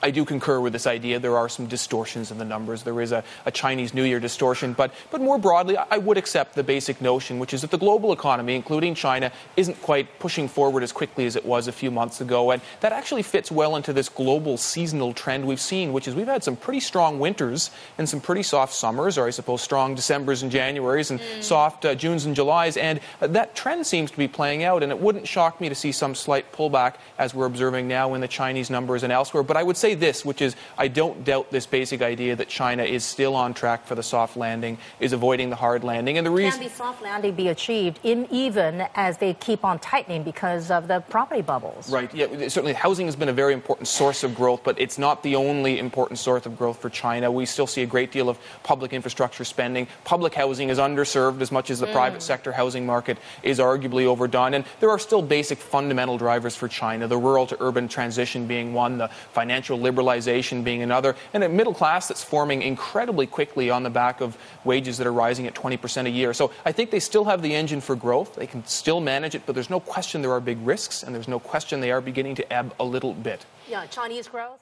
I 0.04 0.12
do 0.12 0.26
concur 0.26 0.60
with 0.60 0.74
this 0.74 0.88
idea. 0.88 1.20
There 1.20 1.38
are 1.38 1.50
some 1.50 1.68
distortions 1.68 2.32
in 2.32 2.38
the 2.38 2.46
numbers. 2.46 2.84
There 2.84 3.02
is 3.02 3.12
a, 3.12 3.24
a 3.46 3.52
Chinese 3.52 3.94
New 3.94 4.04
Year 4.04 4.20
distortion. 4.20 4.74
But, 4.74 4.94
but 5.12 5.22
more 5.22 5.38
broadly, 5.38 5.78
I 5.78 5.98
would 5.98 6.18
accept 6.18 6.56
the 6.56 6.64
basic 6.64 7.02
notion, 7.02 7.40
which 7.40 7.54
is 7.54 7.62
that 7.62 7.72
the 7.72 7.78
global 7.78 8.12
economy, 8.12 8.56
including 8.56 8.96
China, 8.96 9.32
isn't 9.58 9.82
quite 9.82 10.20
pushing 10.20 10.48
forward 10.48 10.84
as 10.84 10.92
quickly 10.92 11.26
as 11.26 11.36
it 11.36 11.46
was 11.46 11.68
a 11.68 11.72
few 11.72 11.92
months 11.92 12.22
ago. 12.22 12.52
And 12.52 12.62
that 12.80 12.92
actually 12.92 13.24
fits 13.24 13.52
well 13.52 13.76
into 13.76 13.94
this 13.94 14.10
global 14.10 14.58
seasonal 14.58 15.14
trend 15.14 15.46
we've 15.46 15.62
seen, 15.62 15.94
which 15.94 16.08
is 16.08 16.16
we've 16.16 16.28
had 16.28 16.44
some 16.44 16.56
pretty 16.56 16.80
strong 16.80 17.20
winters 17.20 17.70
and 17.98 18.10
some 18.10 18.22
pretty 18.22 18.44
soft 18.44 18.74
summers, 18.74 19.18
or 19.18 19.28
I 19.28 19.30
suppose 19.30 19.62
strong 19.62 19.96
Decembers 19.96 20.42
and 20.44 20.52
Januaries 20.52 21.12
and 21.12 21.22
soft 21.44 21.86
uh, 21.86 21.94
Junes 21.96 22.26
and 22.26 22.36
Julys. 22.36 22.78
And 22.78 23.00
uh, 23.22 23.28
that 23.28 23.56
trend 23.56 23.86
seems 23.86 24.10
to 24.12 24.18
be 24.18 24.28
playing 24.28 24.64
out. 24.64 24.84
And 24.84 24.92
it 24.92 25.00
wouldn't 25.00 25.28
shock 25.28 25.62
me 25.62 25.70
to 25.70 25.76
see 25.76 25.92
some 25.92 26.16
slight 26.16 26.52
pullback 26.52 26.96
as 27.18 27.34
we're 27.34 27.46
observing 27.46 27.88
now 27.88 28.14
in 28.14 28.22
the 28.22 28.28
Chinese 28.28 28.70
numbers 28.70 29.04
and 29.04 29.14
elsewhere. 29.14 29.44
But 29.44 29.58
I 29.58 29.64
would 29.64 29.78
say 29.78 29.91
this, 29.96 30.26
which 30.26 30.42
is 30.42 30.56
I 30.78 30.88
don't 30.88 31.24
doubt 31.24 31.52
this 31.52 31.66
basic 31.66 32.02
idea 32.02 32.36
that 32.36 32.48
China 32.48 32.84
is 32.84 33.04
still 33.04 33.36
on 33.36 33.54
track 33.54 33.86
for 33.86 33.96
the 33.96 34.04
soft 34.04 34.38
landing, 34.38 34.78
is 35.00 35.14
avoiding 35.14 35.50
the 35.50 35.56
hard 35.56 35.84
landing. 35.84 36.18
And 36.18 36.26
the 36.26 36.32
reason. 36.32 36.60
Can 36.60 36.70
the 36.70 36.76
soft 36.76 37.02
landing 37.02 37.36
be 37.36 37.48
achieved 37.48 38.00
in 38.04 38.28
even 38.32 38.88
as 38.96 39.18
they 39.18 39.34
keep 39.34 39.64
on 39.66 39.80
tightening 39.80 40.24
because 40.24 40.72
of 40.72 40.88
the 40.88 41.00
property 41.02 41.42
bubbles? 41.42 41.92
Right. 41.92 42.14
Yeah. 42.14 42.48
Certainly, 42.48 42.74
housing 42.74 43.06
has 43.08 43.16
been 43.16 43.30
a 43.30 43.34
very 43.34 43.54
important 43.54 43.88
source 43.88 44.24
of 44.24 44.36
growth, 44.36 44.62
but 44.64 44.80
it's 44.80 44.98
not 44.98 45.24
the 45.24 45.36
only 45.36 45.80
important 45.80 46.20
source 46.20 46.46
of 46.46 46.58
growth 46.58 46.80
for 46.80 46.90
China. 46.90 47.32
We 47.32 47.46
still 47.46 47.68
see 47.68 47.84
a 47.84 47.88
great 47.88 48.12
deal 48.12 48.30
of 48.30 48.38
public 48.64 48.94
infrastructure 48.94 49.44
spending. 49.44 49.88
Public 50.04 50.34
housing 50.34 50.70
is 50.70 50.78
underserved 50.78 51.42
as 51.42 51.52
much 51.52 51.70
as 51.70 51.80
the 51.80 51.88
private 51.88 52.20
mm. 52.20 52.24
sector 52.24 52.52
housing 52.52 52.86
market 52.86 53.18
is 53.44 53.60
arguably 53.60 54.06
overdone. 54.06 54.54
And 54.54 54.66
there 54.80 54.90
are 54.90 55.00
still 55.00 55.22
basic 55.22 55.58
fundamental 55.58 56.18
drivers 56.18 56.56
for 56.56 56.68
China: 56.68 57.08
the 57.08 57.18
rural 57.18 57.48
to 57.48 57.58
urban 57.60 57.88
transition 57.88 58.48
being 58.48 58.74
one, 58.74 58.98
the 58.98 59.10
financial 59.34 59.78
liberalization 59.82 60.64
being 60.64 60.82
another, 60.82 61.16
and 61.34 61.44
a 61.44 61.50
middle 61.50 61.74
class 61.74 62.08
that's 62.08 62.24
forming 62.24 62.62
incredibly 62.62 63.28
quickly 63.28 63.70
on 63.70 63.84
the 63.84 63.90
back 63.90 64.22
of 64.22 64.38
wages 64.64 64.98
that 64.98 65.08
are 65.08 65.14
rising 65.14 65.48
at 65.48 65.54
20% 65.54 66.06
a 66.06 66.10
year. 66.10 66.34
So 66.34 66.52
I 66.66 66.72
think 66.72 66.92
they 66.92 67.00
still 67.00 67.26
have 67.26 67.42
the 67.42 67.54
engine 67.54 67.82
for 67.82 67.96
growth. 67.96 68.36
They 68.36 68.48
can 68.48 68.66
still 68.66 69.02
manage 69.02 69.36
it, 69.36 69.44
but 69.46 69.54
there's 69.54 69.70
no 69.70 69.80
question 69.80 70.22
there 70.22 70.32
are 70.32 70.40
big 70.40 70.60
risks, 70.66 71.04
and 71.04 71.14
there's 71.14 71.28
no 71.28 71.40
question 71.40 71.82
they 71.82 71.92
are 71.92 72.02
beginning 72.02 72.36
to 72.36 72.54
ebb 72.54 72.74
a 72.80 72.84
little 72.84 73.14
bit. 73.14 73.46
Yeah, 73.70 73.86
Chinese 73.88 74.28
growth. 74.28 74.60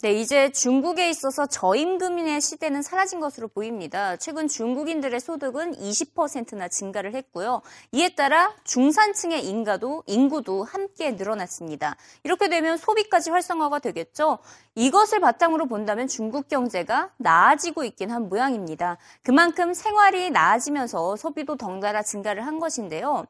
네, 0.00 0.12
이제 0.12 0.52
중국에 0.52 1.10
있어서 1.10 1.46
저임금의 1.46 2.40
시대는 2.40 2.82
사라진 2.82 3.18
것으로 3.18 3.48
보입니다. 3.48 4.14
최근 4.14 4.46
중국인들의 4.46 5.18
소득은 5.18 5.74
20%나 5.74 6.68
증가를 6.68 7.16
했고요. 7.16 7.62
이에 7.90 8.10
따라 8.10 8.54
중산층의 8.62 9.44
인가도, 9.44 10.04
인구도 10.06 10.62
함께 10.62 11.10
늘어났습니다. 11.10 11.96
이렇게 12.22 12.48
되면 12.48 12.76
소비까지 12.76 13.30
활성화가 13.30 13.80
되겠죠. 13.80 14.38
이것을 14.76 15.18
바탕으로 15.18 15.66
본다면 15.66 16.06
중국 16.06 16.46
경제가 16.46 17.10
나아지고 17.16 17.82
있긴 17.82 18.12
한 18.12 18.28
모양입니다. 18.28 18.98
그만큼 19.24 19.74
생활이 19.74 20.30
나아지면서 20.30 21.16
소비도 21.16 21.56
덩달아 21.56 22.04
증가를 22.04 22.46
한 22.46 22.60
것인데요. 22.60 23.26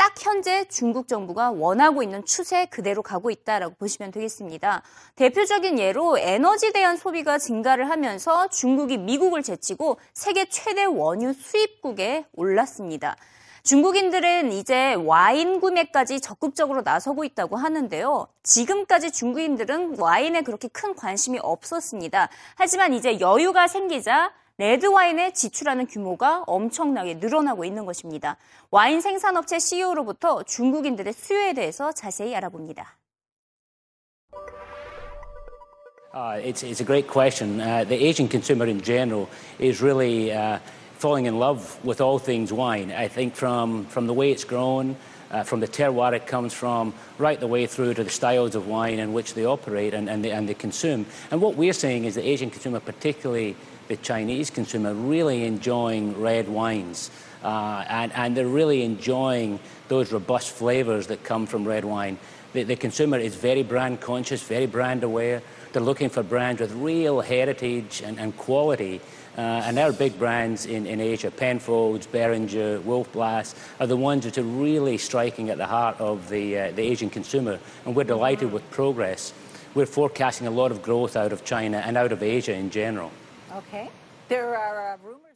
딱 0.00 0.14
현재 0.18 0.64
중국 0.64 1.08
정부가 1.08 1.50
원하고 1.50 2.02
있는 2.02 2.24
추세 2.24 2.64
그대로 2.64 3.02
가고 3.02 3.30
있다라고 3.30 3.74
보시면 3.74 4.12
되겠습니다. 4.12 4.80
대표적인 5.16 5.78
예로 5.78 6.16
에너지 6.16 6.72
대한 6.72 6.96
소비가 6.96 7.36
증가를 7.36 7.90
하면서 7.90 8.48
중국이 8.48 8.96
미국을 8.96 9.42
제치고 9.42 9.98
세계 10.14 10.46
최대 10.46 10.84
원유 10.84 11.34
수입국에 11.34 12.24
올랐습니다. 12.32 13.14
중국인들은 13.62 14.52
이제 14.52 14.94
와인 14.94 15.60
구매까지 15.60 16.22
적극적으로 16.22 16.80
나서고 16.80 17.24
있다고 17.24 17.58
하는데요. 17.58 18.26
지금까지 18.42 19.12
중국인들은 19.12 19.98
와인에 19.98 20.40
그렇게 20.40 20.68
큰 20.68 20.94
관심이 20.94 21.38
없었습니다. 21.42 22.30
하지만 22.54 22.94
이제 22.94 23.20
여유가 23.20 23.68
생기자 23.68 24.32
레드 24.59 24.85
와인에 24.85 25.33
지출하는 25.33 25.87
규모가 25.87 26.43
엄청나게 26.47 27.15
늘어나고 27.15 27.65
있는 27.65 27.85
것입니다. 27.85 28.37
와인 28.71 29.01
생산업체 29.01 29.59
CEO로부터 29.59 30.43
중국인들의 30.43 31.11
수요에 31.11 31.53
대해서 31.53 31.91
자세히 31.91 32.33
알아봅니다. 32.35 32.97
Uh, 36.13 36.39
it's, 36.41 36.63
it's 36.63 36.79
a 36.79 36.85
great 36.85 37.09
question. 37.09 37.59
Uh, 37.59 37.83
the 37.83 38.05
Asian 38.05 38.29
consumer 38.29 38.65
in 38.65 38.81
general 38.81 39.27
is 39.59 39.81
really 39.81 40.31
uh, 40.31 40.59
falling 40.97 41.25
in 41.25 41.37
love 41.37 41.77
with 41.83 41.99
all 41.99 42.17
things 42.17 42.53
wine. 42.53 42.89
I 42.89 43.09
think 43.09 43.35
from, 43.35 43.83
from 43.87 44.07
the 44.07 44.13
way 44.13 44.31
it's 44.31 44.45
grown, 44.45 44.95
uh, 45.29 45.43
from 45.43 45.59
the 45.59 45.67
terroir 45.67 46.13
it 46.13 46.25
comes 46.25 46.53
from, 46.53 46.93
right 47.17 47.37
the 47.37 47.47
way 47.47 47.65
through 47.65 47.95
to 47.95 48.03
the 48.05 48.09
styles 48.09 48.55
of 48.55 48.67
wine 48.67 48.99
in 48.99 49.11
which 49.11 49.33
they 49.33 49.45
operate 49.45 49.93
and, 49.93 50.09
and, 50.09 50.23
they, 50.23 50.31
and 50.31 50.47
they 50.47 50.53
consume. 50.53 51.05
And 51.31 51.41
what 51.41 51.55
we're 51.55 51.73
seeing 51.73 52.05
is 52.05 52.15
the 52.15 52.25
Asian 52.25 52.49
consumer, 52.49 52.79
particularly 52.79 53.57
the 53.90 53.96
Chinese 53.96 54.50
consumer, 54.50 54.94
really 54.94 55.44
enjoying 55.44 56.18
red 56.20 56.48
wines. 56.48 57.10
Uh, 57.42 57.84
and, 57.88 58.12
and 58.12 58.36
they're 58.36 58.46
really 58.46 58.84
enjoying 58.84 59.58
those 59.88 60.12
robust 60.12 60.52
flavors 60.52 61.08
that 61.08 61.24
come 61.24 61.44
from 61.44 61.66
red 61.66 61.84
wine. 61.84 62.16
The, 62.52 62.62
the 62.62 62.76
consumer 62.76 63.18
is 63.18 63.34
very 63.34 63.64
brand 63.64 64.00
conscious, 64.00 64.44
very 64.44 64.66
brand 64.66 65.02
aware. 65.02 65.42
They're 65.72 65.82
looking 65.82 66.08
for 66.08 66.22
brands 66.22 66.60
with 66.60 66.72
real 66.72 67.20
heritage 67.20 68.00
and, 68.04 68.20
and 68.20 68.36
quality. 68.36 69.00
Uh, 69.36 69.40
and 69.40 69.76
our 69.76 69.92
big 69.92 70.16
brands 70.16 70.66
in, 70.66 70.86
in 70.86 71.00
Asia, 71.00 71.32
Penfolds, 71.32 72.06
Beringer, 72.06 72.80
Wolf 72.82 73.10
Blass, 73.12 73.56
are 73.80 73.88
the 73.88 73.96
ones 73.96 74.22
that 74.22 74.38
are 74.38 74.44
really 74.44 74.98
striking 74.98 75.50
at 75.50 75.58
the 75.58 75.66
heart 75.66 76.00
of 76.00 76.28
the, 76.28 76.56
uh, 76.56 76.70
the 76.70 76.82
Asian 76.82 77.10
consumer. 77.10 77.58
And 77.84 77.96
we're 77.96 78.04
delighted 78.04 78.52
with 78.52 78.68
progress. 78.70 79.32
We're 79.74 79.86
forecasting 79.86 80.46
a 80.46 80.52
lot 80.52 80.70
of 80.70 80.80
growth 80.80 81.16
out 81.16 81.32
of 81.32 81.44
China 81.44 81.78
and 81.84 81.96
out 81.96 82.12
of 82.12 82.22
Asia 82.22 82.54
in 82.54 82.70
general. 82.70 83.10
Okay. 83.56 83.90
There 84.28 84.56
are 84.56 84.94
uh, 84.94 84.96
rumors. 85.02 85.29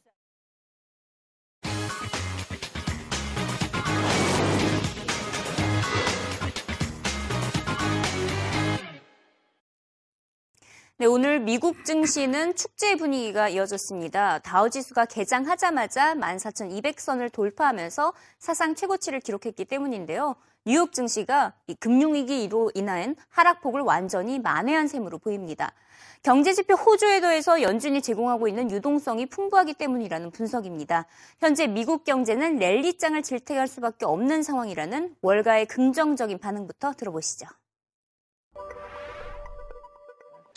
네, 11.04 11.08
오늘 11.08 11.38
미국 11.38 11.84
증시는 11.84 12.56
축제 12.56 12.96
분위기가 12.96 13.50
이어졌습니다. 13.50 14.38
다우지수가 14.38 15.04
개장하자마자 15.04 16.14
14,200선을 16.14 17.30
돌파하면서 17.30 18.14
사상 18.38 18.74
최고치를 18.74 19.20
기록했기 19.20 19.66
때문인데요. 19.66 20.34
뉴욕 20.64 20.94
증시가 20.94 21.52
금융위기로 21.78 22.70
인한 22.74 23.16
하락폭을 23.28 23.82
완전히 23.82 24.38
만회한 24.38 24.88
셈으로 24.88 25.18
보입니다. 25.18 25.74
경제지표 26.22 26.72
호조에 26.72 27.20
더해서 27.20 27.60
연준이 27.60 28.00
제공하고 28.00 28.48
있는 28.48 28.70
유동성이 28.70 29.26
풍부하기 29.26 29.74
때문이라는 29.74 30.30
분석입니다. 30.30 31.04
현재 31.38 31.66
미국 31.66 32.04
경제는 32.04 32.56
랠리장을 32.56 33.22
질택할 33.22 33.68
수밖에 33.68 34.06
없는 34.06 34.42
상황이라는 34.42 35.16
월가의 35.20 35.66
긍정적인 35.66 36.38
반응부터 36.38 36.94
들어보시죠. 36.94 37.46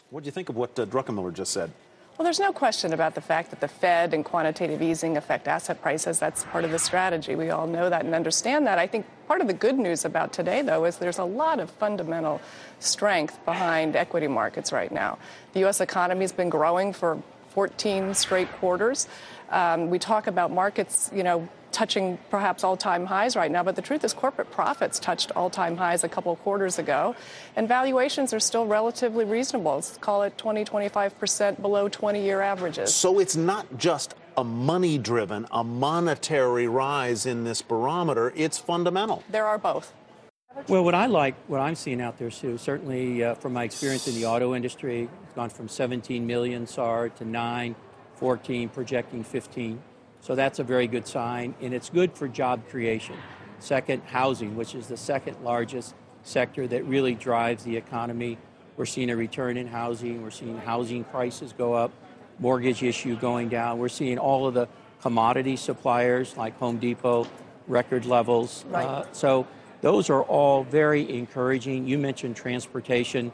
What 0.10 0.24
do 0.24 0.28
you 0.28 0.32
think 0.32 0.50
of 0.50 0.56
what 0.56 0.78
uh, 0.80 0.86
Druckenmiller 0.86 1.34
just 1.34 1.52
said? 1.52 1.72
Well, 2.18 2.24
there's 2.24 2.40
no 2.40 2.52
question 2.52 2.94
about 2.94 3.14
the 3.14 3.22
fact 3.22 3.52
that 3.52 3.60
the 3.60 3.68
Fed 3.68 4.14
and 4.14 4.26
quantitative 4.26 4.82
easing 4.82 5.18
affect 5.18 5.48
asset 5.48 5.82
prices. 5.84 6.18
That's 6.18 6.46
part 6.46 6.64
of 6.64 6.72
the 6.72 6.80
strategy. 6.80 7.36
We 7.36 7.52
all 7.52 7.68
know 7.68 7.92
that 7.92 8.06
and 8.06 8.16
understand 8.16 8.66
that. 8.66 8.80
I 8.80 8.88
think 8.88 9.06
part 9.28 9.40
of 9.40 9.48
the 9.48 9.54
good 9.54 9.78
news 9.78 10.04
about 10.04 10.34
today, 10.34 10.64
though, 10.64 10.86
is 10.86 10.98
there's 10.98 11.20
a 11.20 11.26
lot 11.26 11.60
of 11.60 11.70
fundamental 11.70 12.42
strength 12.80 13.38
behind 13.46 13.96
equity 13.96 14.28
markets 14.28 14.72
right 14.72 14.92
now. 14.92 15.20
The 15.54 15.60
U.S. 15.62 15.80
economy 15.80 16.22
has 16.22 16.32
been 16.32 16.50
growing 16.50 16.92
for 16.92 17.22
14 17.50 18.16
straight 18.16 18.52
quarters. 18.54 19.08
Um, 19.52 19.92
we 19.92 20.00
talk 20.00 20.26
about 20.26 20.52
markets, 20.52 21.12
you 21.14 21.22
know, 21.22 21.48
touching 21.72 22.18
perhaps 22.30 22.64
all-time 22.64 23.06
highs 23.06 23.36
right 23.36 23.52
now, 23.52 23.64
but 23.64 23.76
the 23.76 23.82
truth 23.82 24.04
is 24.04 24.14
corporate 24.14 24.52
profits 24.52 25.00
touched 25.00 25.32
all-time 25.36 25.78
highs 25.78 26.04
a 26.04 26.10
couple 26.10 26.32
of 26.32 26.40
quarters 26.40 26.80
ago, 26.80 27.16
and 27.56 27.68
valuations 27.68 28.34
are 28.34 28.40
still 28.40 28.66
relatively 28.66 29.26
reasonable. 29.26 29.76
Let's 29.76 29.98
call 29.98 30.24
it 30.24 30.38
20, 30.38 30.66
25% 30.66 31.62
below 31.62 31.90
20-year 31.90 32.42
averages. 32.42 32.94
So 32.94 33.20
it's 33.20 33.36
not 33.36 33.78
just 33.78 34.16
a 34.38 34.44
money 34.44 34.98
driven, 34.98 35.48
a 35.52 35.64
monetary 35.64 36.68
rise 36.68 37.26
in 37.26 37.44
this 37.44 37.62
barometer, 37.62 38.32
it's 38.36 38.58
fundamental. 38.58 39.24
There 39.30 39.46
are 39.46 39.58
both. 39.58 39.94
Well, 40.68 40.84
what 40.84 40.96
I 40.96 41.06
like, 41.06 41.36
what 41.48 41.60
I'm 41.60 41.76
seeing 41.76 42.02
out 42.02 42.18
there, 42.18 42.32
Sue, 42.32 42.58
certainly 42.58 43.24
uh, 43.24 43.36
from 43.36 43.54
my 43.54 43.64
experience 43.64 44.08
in 44.08 44.16
the 44.16 44.26
auto 44.26 44.56
industry, 44.56 45.08
it's 45.24 45.34
gone 45.34 45.50
from 45.50 45.68
17 45.68 46.26
million 46.26 46.66
SAR 46.66 47.10
to 47.10 47.26
9, 47.26 47.76
14, 48.16 48.70
projecting 48.70 49.24
15. 49.24 49.80
So 50.22 50.36
that's 50.36 50.60
a 50.60 50.64
very 50.64 50.88
good 50.88 51.08
sign, 51.08 51.56
and 51.62 51.74
it's 51.74 51.90
good 51.90 52.14
for 52.14 52.28
job 52.28 52.68
creation. 52.70 53.16
Second, 53.60 54.04
housing, 54.04 54.56
which 54.56 54.76
is 54.76 54.88
the 54.88 54.98
second 54.98 55.38
largest 55.44 55.96
sector 56.24 56.68
that 56.68 56.86
really 56.86 57.16
drives 57.16 57.64
the 57.64 57.78
economy. 57.78 58.38
We're 58.76 58.86
seeing 58.86 59.10
a 59.10 59.16
return 59.16 59.58
in 59.58 59.68
housing. 59.68 60.22
We're 60.22 60.32
seeing 60.32 60.58
housing 60.58 61.04
prices 61.06 61.54
go 61.58 61.74
up, 61.74 61.92
mortgage 62.40 62.84
issue 62.84 63.16
going 63.16 63.50
down. 63.50 63.80
We're 63.80 63.90
seeing 63.90 64.20
all 64.20 64.48
of 64.48 64.54
the 64.54 64.68
commodity 65.02 65.56
suppliers 65.56 66.36
like 66.38 66.58
Home 66.60 66.78
Depot 66.78 67.28
record 67.68 68.06
levels. 68.06 68.66
Uh, 68.88 69.06
so 69.12 69.48
those 69.82 70.10
are 70.10 70.24
all 70.24 70.64
very 70.64 71.10
encouraging. 71.18 71.88
You 71.88 71.98
mentioned 71.98 72.36
transportation. 72.36 73.26
You 73.26 73.32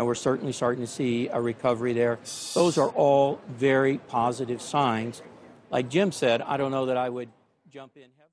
know, 0.00 0.04
we're 0.04 0.14
certainly 0.14 0.52
starting 0.52 0.84
to 0.84 0.90
see 0.90 1.28
a 1.28 1.40
recovery 1.40 1.92
there. 1.92 2.18
Those 2.54 2.78
are 2.78 2.88
all 2.90 3.40
very 3.48 3.98
positive 3.98 4.60
signs. 4.60 5.22
Like 5.70 5.88
Jim 5.90 6.10
said, 6.12 6.42
I 6.46 6.56
don't 6.56 6.70
know 6.70 6.86
that 6.86 6.96
I 6.96 7.08
would 7.10 7.30
jump 7.72 7.96
in 7.96 8.10
heavily. 8.16 8.26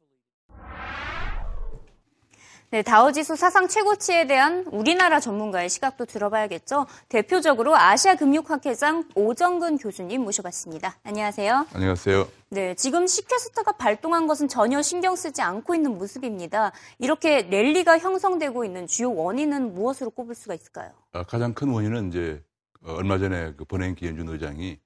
네, 2.69 2.81
다우지수 2.81 3.35
사상 3.35 3.67
최고치에 3.67 4.25
대한 4.25 4.65
우리나라 4.71 5.19
전문가의 5.19 5.69
시각도 5.69 6.05
들어봐야겠죠. 6.05 6.87
대표적으로 7.07 7.75
아시아 7.75 8.15
금융학회장 8.15 9.09
오정근 9.13 9.77
교수님 9.77 10.23
모셔봤습니다. 10.23 10.97
안녕하세요. 11.03 11.67
안녕하세요. 11.73 12.27
네, 12.49 12.73
지금 12.75 13.05
시퀘스타가 13.05 13.73
발동한 13.73 14.25
것은 14.25 14.47
전혀 14.47 14.81
신경 14.81 15.15
쓰지 15.15 15.41
않고 15.43 15.75
있는 15.75 15.97
모습입니다. 15.97 16.71
이렇게 16.97 17.43
랠리가 17.43 17.99
형성되고 17.99 18.65
있는 18.65 18.87
주요 18.87 19.13
원인은 19.13 19.73
무엇으로 19.75 20.09
꼽을 20.11 20.33
수가 20.33 20.55
있을까요? 20.55 20.91
어, 21.13 21.23
가장 21.23 21.53
큰 21.53 21.69
원인은 21.69 22.09
이제 22.09 22.43
어, 22.83 22.93
얼마 22.93 23.17
전에 23.19 23.53
그 23.55 23.65
버냉키 23.65 24.07
연준 24.07 24.29
의장이 24.29 24.79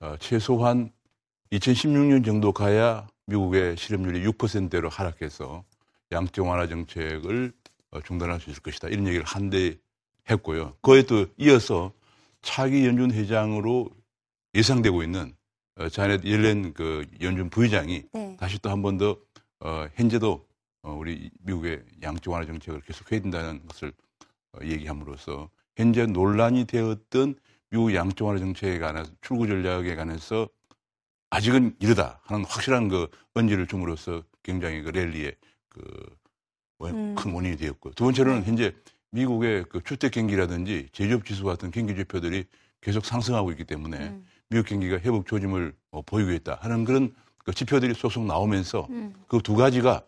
어, 0.00 0.16
최소한 0.18 0.90
2016년 1.52 2.24
정도 2.24 2.52
가야 2.52 3.06
미국의 3.26 3.76
실업률이 3.76 4.24
6%대로 4.26 4.88
하락해서 4.88 5.64
양적 6.10 6.46
완화 6.46 6.66
정책을 6.66 7.52
어, 7.90 8.00
중단할 8.00 8.40
수 8.40 8.50
있을 8.50 8.62
것이다. 8.62 8.88
이런 8.88 9.06
얘기를 9.06 9.24
한데 9.24 9.76
했고요. 10.30 10.74
그에 10.80 11.02
또 11.02 11.26
이어서 11.36 11.92
차기 12.40 12.86
연준 12.86 13.12
회장으로 13.12 13.90
예상되고 14.54 15.02
있는 15.02 15.34
어, 15.76 15.88
자넷 15.88 16.24
옐렌 16.24 16.72
그 16.72 17.06
연준 17.20 17.50
부의장이 17.50 18.04
네. 18.12 18.36
다시 18.38 18.58
또 18.58 18.70
한 18.70 18.80
번더 18.82 19.16
어, 19.60 19.86
현재도 19.94 20.46
어, 20.82 20.92
우리 20.92 21.30
미국의 21.40 21.82
양적 22.02 22.32
완화 22.32 22.46
정책을 22.46 22.80
계속 22.80 23.12
해야 23.12 23.20
된다는 23.20 23.60
것을 23.68 23.92
어, 24.54 24.64
얘기함으로써 24.64 25.50
현재 25.76 26.06
논란이 26.06 26.64
되었던 26.64 27.34
미국 27.70 27.94
양적 27.94 28.26
완화 28.26 28.38
정책에 28.38 28.78
관한 28.78 29.06
출구 29.20 29.46
전략에 29.46 29.94
관해서 29.96 30.48
아직은 31.32 31.74
이르다 31.80 32.20
하는 32.24 32.44
확실한 32.44 32.88
그 32.88 33.08
언지를 33.32 33.66
줌으로써 33.66 34.22
굉장히 34.42 34.82
그 34.82 34.90
랠리의 34.90 35.34
그큰 35.70 36.90
음. 36.92 37.34
원인이 37.34 37.56
되었고 37.56 37.92
두 37.92 38.04
번째로는 38.04 38.44
현재 38.44 38.74
미국의 39.12 39.64
그 39.70 39.82
주택 39.82 40.12
경기라든지 40.12 40.90
제조업 40.92 41.24
지수 41.24 41.44
같은 41.44 41.70
경기 41.70 41.96
지표들이 41.96 42.44
계속 42.82 43.06
상승하고 43.06 43.50
있기 43.52 43.64
때문에 43.64 43.96
음. 43.96 44.26
미국 44.50 44.66
경기가 44.66 44.98
회복 44.98 45.26
조짐을 45.26 45.74
어, 45.90 46.02
보이고 46.02 46.32
있다 46.32 46.58
하는 46.60 46.84
그런 46.84 47.14
그 47.38 47.54
지표들이 47.54 47.94
속속 47.94 48.26
나오면서 48.26 48.86
음. 48.90 49.14
그두 49.26 49.56
가지가 49.56 50.04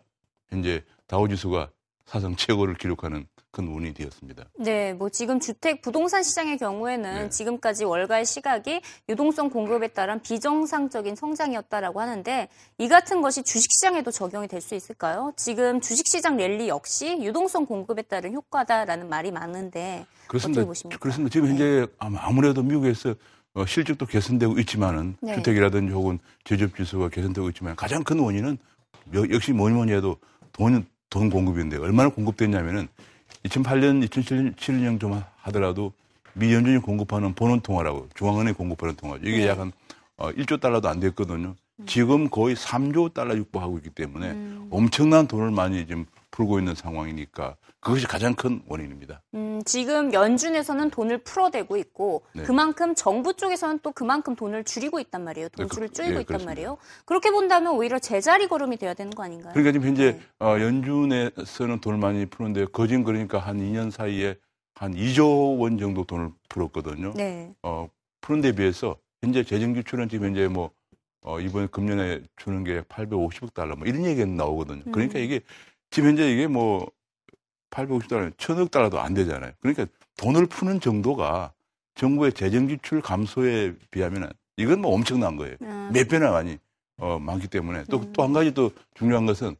현재 0.49 0.83
다우지수가 1.07 1.71
사상 2.05 2.35
최고를 2.35 2.75
기록하는 2.75 3.25
큰 3.55 3.67
원인이 3.69 3.93
되었습니다. 3.93 4.43
네, 4.59 4.91
뭐 4.93 5.07
지금 5.09 5.39
주택 5.39 5.81
부동산 5.81 6.23
시장의 6.23 6.57
경우에는 6.57 7.13
네. 7.23 7.29
지금까지 7.29 7.85
월가의 7.85 8.25
시각이 8.25 8.81
유동성 9.07 9.49
공급에 9.49 9.87
따른 9.87 10.21
비정상적인 10.21 11.15
성장이었다라고 11.15 12.01
하는데 12.01 12.49
이 12.77 12.87
같은 12.89 13.21
것이 13.21 13.43
주식 13.43 13.71
시장에도 13.71 14.11
적용이 14.11 14.47
될 14.49 14.59
수 14.65 14.73
있을까요? 14.75 15.31
지금 15.37 15.79
주식 15.79 16.07
시장 16.07 16.35
랠리 16.37 16.67
역시 16.69 17.17
유동성 17.21 17.65
공급에 17.67 18.01
따른 18.01 18.33
효과다라는 18.33 19.07
말이 19.07 19.31
많은데 19.31 20.05
그렇습니다. 20.27 20.61
어떻게 20.61 20.67
보십니까? 20.67 20.99
그렇습니다. 20.99 21.31
지금 21.31 21.49
현재 21.49 21.85
아마 21.99 22.19
아무래도 22.23 22.61
미국에서 22.63 23.13
어, 23.53 23.65
실적도 23.65 24.05
개선되고 24.05 24.59
있지만은 24.59 25.15
네. 25.21 25.35
주택이라든지 25.35 25.93
혹은 25.93 26.19
제조업 26.43 26.75
지수가 26.75 27.07
개선되고 27.09 27.47
있지만 27.49 27.75
가장 27.77 28.03
큰 28.03 28.19
원인은 28.19 28.57
여- 29.13 29.29
역시 29.29 29.53
뭐니 29.53 29.75
뭐니 29.75 29.93
해도 29.93 30.17
돈, 30.51 30.85
돈 31.09 31.29
공급인데 31.29 31.77
얼마나 31.77 32.09
공급됐냐면은 32.09 32.87
2008년, 33.45 34.07
2007년 34.07 34.99
좀 34.99 35.21
하더라도 35.37 35.93
미 36.33 36.53
연준이 36.53 36.79
공급하는 36.79 37.33
본원 37.33 37.61
통화라고 37.61 38.09
중앙은행이 38.15 38.55
공급하는 38.55 38.95
통화 38.95 39.17
이게 39.17 39.37
네. 39.37 39.47
약한 39.47 39.71
어, 40.17 40.31
1조 40.31 40.59
달러도 40.59 40.89
안 40.89 40.99
됐거든요. 40.99 41.55
지금 41.85 42.29
거의 42.29 42.55
3조 42.55 43.13
달러 43.13 43.35
육박하고 43.35 43.77
있기 43.77 43.89
때문에 43.89 44.31
음. 44.31 44.67
엄청난 44.71 45.27
돈을 45.27 45.51
많이 45.51 45.85
지금 45.85 46.05
풀고 46.31 46.59
있는 46.59 46.73
상황이니까 46.73 47.55
그것이 47.85 48.07
가장 48.07 48.33
큰 48.33 48.63
원인입니다. 48.67 49.21
음, 49.35 49.61
지금 49.63 50.11
연준에서는 50.11 50.89
돈을 50.89 51.19
풀어대고 51.19 51.77
있고 51.77 52.23
네. 52.33 52.41
그만큼 52.41 52.95
정부 52.95 53.35
쪽에서는 53.35 53.77
또 53.83 53.91
그만큼 53.91 54.35
돈을 54.35 54.63
줄이고 54.63 54.99
있단 54.99 55.23
말이에요. 55.23 55.49
돈줄을 55.49 55.89
그- 55.89 55.93
줄이고 55.93 56.15
예, 56.15 56.21
있단 56.21 56.25
그렇습니다. 56.25 56.49
말이에요. 56.49 56.77
그렇게 57.05 57.29
본다면 57.29 57.73
오히려 57.73 57.99
제자리 57.99 58.47
걸음이 58.47 58.77
돼야 58.77 58.95
되는 58.95 59.11
거 59.11 59.21
아닌가요? 59.23 59.53
그러니까 59.53 59.71
지금 59.71 59.87
현제 59.87 60.13
네. 60.13 60.21
어, 60.39 60.59
연준에서는 60.59 61.79
돈을 61.79 61.99
많이 61.99 62.25
푸는데 62.25 62.65
거진 62.65 63.03
그러니까 63.03 63.37
한 63.37 63.57
2년 63.59 63.91
사이에 63.91 64.35
한 64.73 64.95
2조 64.95 65.59
원 65.59 65.77
정도 65.77 66.05
돈을 66.05 66.31
풀었거든요. 66.49 67.13
네. 67.15 67.53
어, 67.61 67.87
푸는 68.21 68.41
데 68.41 68.51
비해서 68.55 68.97
현재 69.21 69.43
재정 69.43 69.75
지출은 69.75 70.09
지금 70.09 70.29
현재 70.29 70.47
뭐 70.47 70.71
어, 71.21 71.39
이번 71.39 71.67
금년에 71.69 72.21
주는 72.35 72.63
게 72.63 72.81
850억 72.81 73.53
달러 73.53 73.75
뭐 73.75 73.87
이런 73.87 74.03
얘기가 74.05 74.25
나오거든요. 74.25 74.81
그러니까 74.91 75.19
음. 75.19 75.23
이게 75.23 75.41
지금 75.91 76.09
현재 76.09 76.31
이게 76.31 76.47
뭐 76.47 76.89
850달러, 77.71 78.35
1000억 78.37 78.71
달러도 78.71 78.99
안 78.99 79.13
되잖아요. 79.13 79.51
그러니까 79.59 79.85
돈을 80.17 80.45
푸는 80.45 80.79
정도가 80.79 81.53
정부의 81.95 82.33
재정 82.33 82.67
지출 82.67 83.01
감소에 83.01 83.73
비하면 83.91 84.31
이건 84.57 84.81
뭐 84.81 84.93
엄청난 84.93 85.35
거예요. 85.35 85.55
음. 85.61 85.89
몇 85.93 86.07
배나 86.07 86.31
많이 86.31 86.57
어, 86.97 87.19
많기 87.19 87.47
때문에 87.47 87.83
또 87.89 88.11
또한 88.13 88.31
가지 88.33 88.53
또 88.53 88.71
중요한 88.93 89.25
것은 89.25 89.55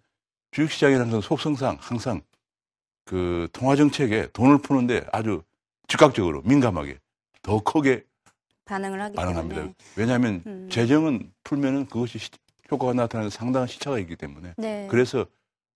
주식시장이라는 0.51 1.05
항상 1.11 1.21
속성상 1.21 1.77
항상 1.81 2.21
그 3.03 3.47
통화 3.51 3.75
정책에 3.75 4.27
돈을 4.31 4.59
푸는데 4.59 5.05
아주 5.11 5.43
즉각적으로 5.87 6.41
민감하게 6.43 6.97
더 7.41 7.61
크게 7.61 8.03
반응을 8.65 8.99
하기 9.01 9.15
반응합니다. 9.15 9.55
때문에. 9.55 9.75
왜냐하면 9.95 10.43
음. 10.47 10.69
재정은 10.71 11.31
풀면은 11.43 11.85
그것이 11.87 12.17
시- 12.17 12.31
효과가 12.71 12.93
나타나는 12.93 13.29
상당한 13.29 13.67
시차가 13.67 13.99
있기 13.99 14.15
때문에 14.15 14.53
네. 14.57 14.87
그래서 14.89 15.25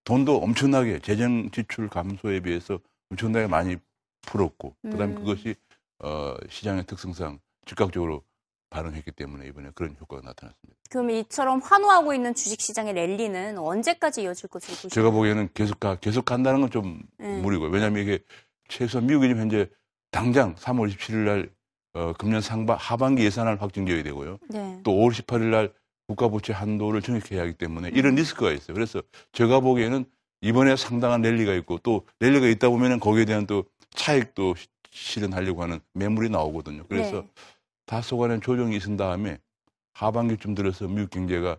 돈도 0.04 0.38
엄청나게 0.38 1.00
재정 1.00 1.50
지출 1.50 1.88
감소에 1.88 2.40
비해서 2.40 2.78
엄청나게 3.10 3.46
많이 3.46 3.76
풀었고 4.22 4.76
그다음에 4.82 5.14
음. 5.14 5.14
그것이 5.16 5.54
어, 6.02 6.34
시장의 6.48 6.86
특성상 6.86 7.38
즉각적으로 7.66 8.22
반응했기 8.70 9.10
때문에 9.12 9.46
이번에 9.48 9.70
그런 9.74 9.96
효과가 10.00 10.22
나타났습니다. 10.24 10.80
그럼 10.88 11.10
이처럼 11.10 11.60
환호하고 11.60 12.14
있는 12.14 12.34
주식 12.34 12.60
시장의 12.60 12.94
랠리는 12.94 13.58
언제까지 13.58 14.22
이어질 14.22 14.48
것으로 14.48 14.74
보시나요? 14.74 14.90
제가 14.90 15.10
보기에는 15.10 15.48
계속 15.54 15.80
가, 15.80 15.96
계속 15.96 16.24
간다는 16.24 16.60
건좀 16.60 17.02
음. 17.20 17.42
무리고요. 17.42 17.70
왜냐하면 17.70 18.02
이게 18.02 18.20
최소한 18.68 19.06
미국이 19.06 19.28
지금 19.28 19.42
현재 19.42 19.68
당장 20.10 20.54
3월 20.54 20.92
27일 20.92 21.16
날 21.16 21.50
어, 21.92 22.12
금년 22.12 22.40
상반 22.40 22.76
하반기 22.78 23.24
예산안을 23.24 23.60
확정되어야 23.60 24.02
되고요. 24.04 24.38
네. 24.48 24.80
또 24.84 24.92
5월 24.92 25.10
18일 25.10 25.50
날 25.50 25.72
국가부채 26.14 26.52
한도를 26.52 27.02
정액해야 27.02 27.40
하기 27.42 27.52
때문에 27.54 27.90
이런 27.94 28.14
음. 28.14 28.16
리스크가 28.16 28.50
있어요. 28.52 28.74
그래서 28.74 29.00
제가 29.32 29.60
보기에는 29.60 30.04
이번에 30.40 30.74
상당한 30.76 31.22
랠리가 31.22 31.54
있고 31.54 31.78
또 31.78 32.04
랠리가 32.18 32.46
있다 32.48 32.68
보면은 32.68 32.98
거기에 32.98 33.24
대한 33.26 33.46
또 33.46 33.64
차익도 33.90 34.54
시- 34.56 34.68
실현하려고 34.90 35.62
하는 35.62 35.78
매물이 35.94 36.30
나오거든요. 36.30 36.84
그래서 36.88 37.20
네. 37.20 37.28
다소간의 37.86 38.40
조정이 38.40 38.76
있은 38.76 38.96
다음에 38.96 39.38
하반기쯤 39.92 40.54
들어서 40.54 40.88
미국 40.88 41.10
경제가 41.10 41.58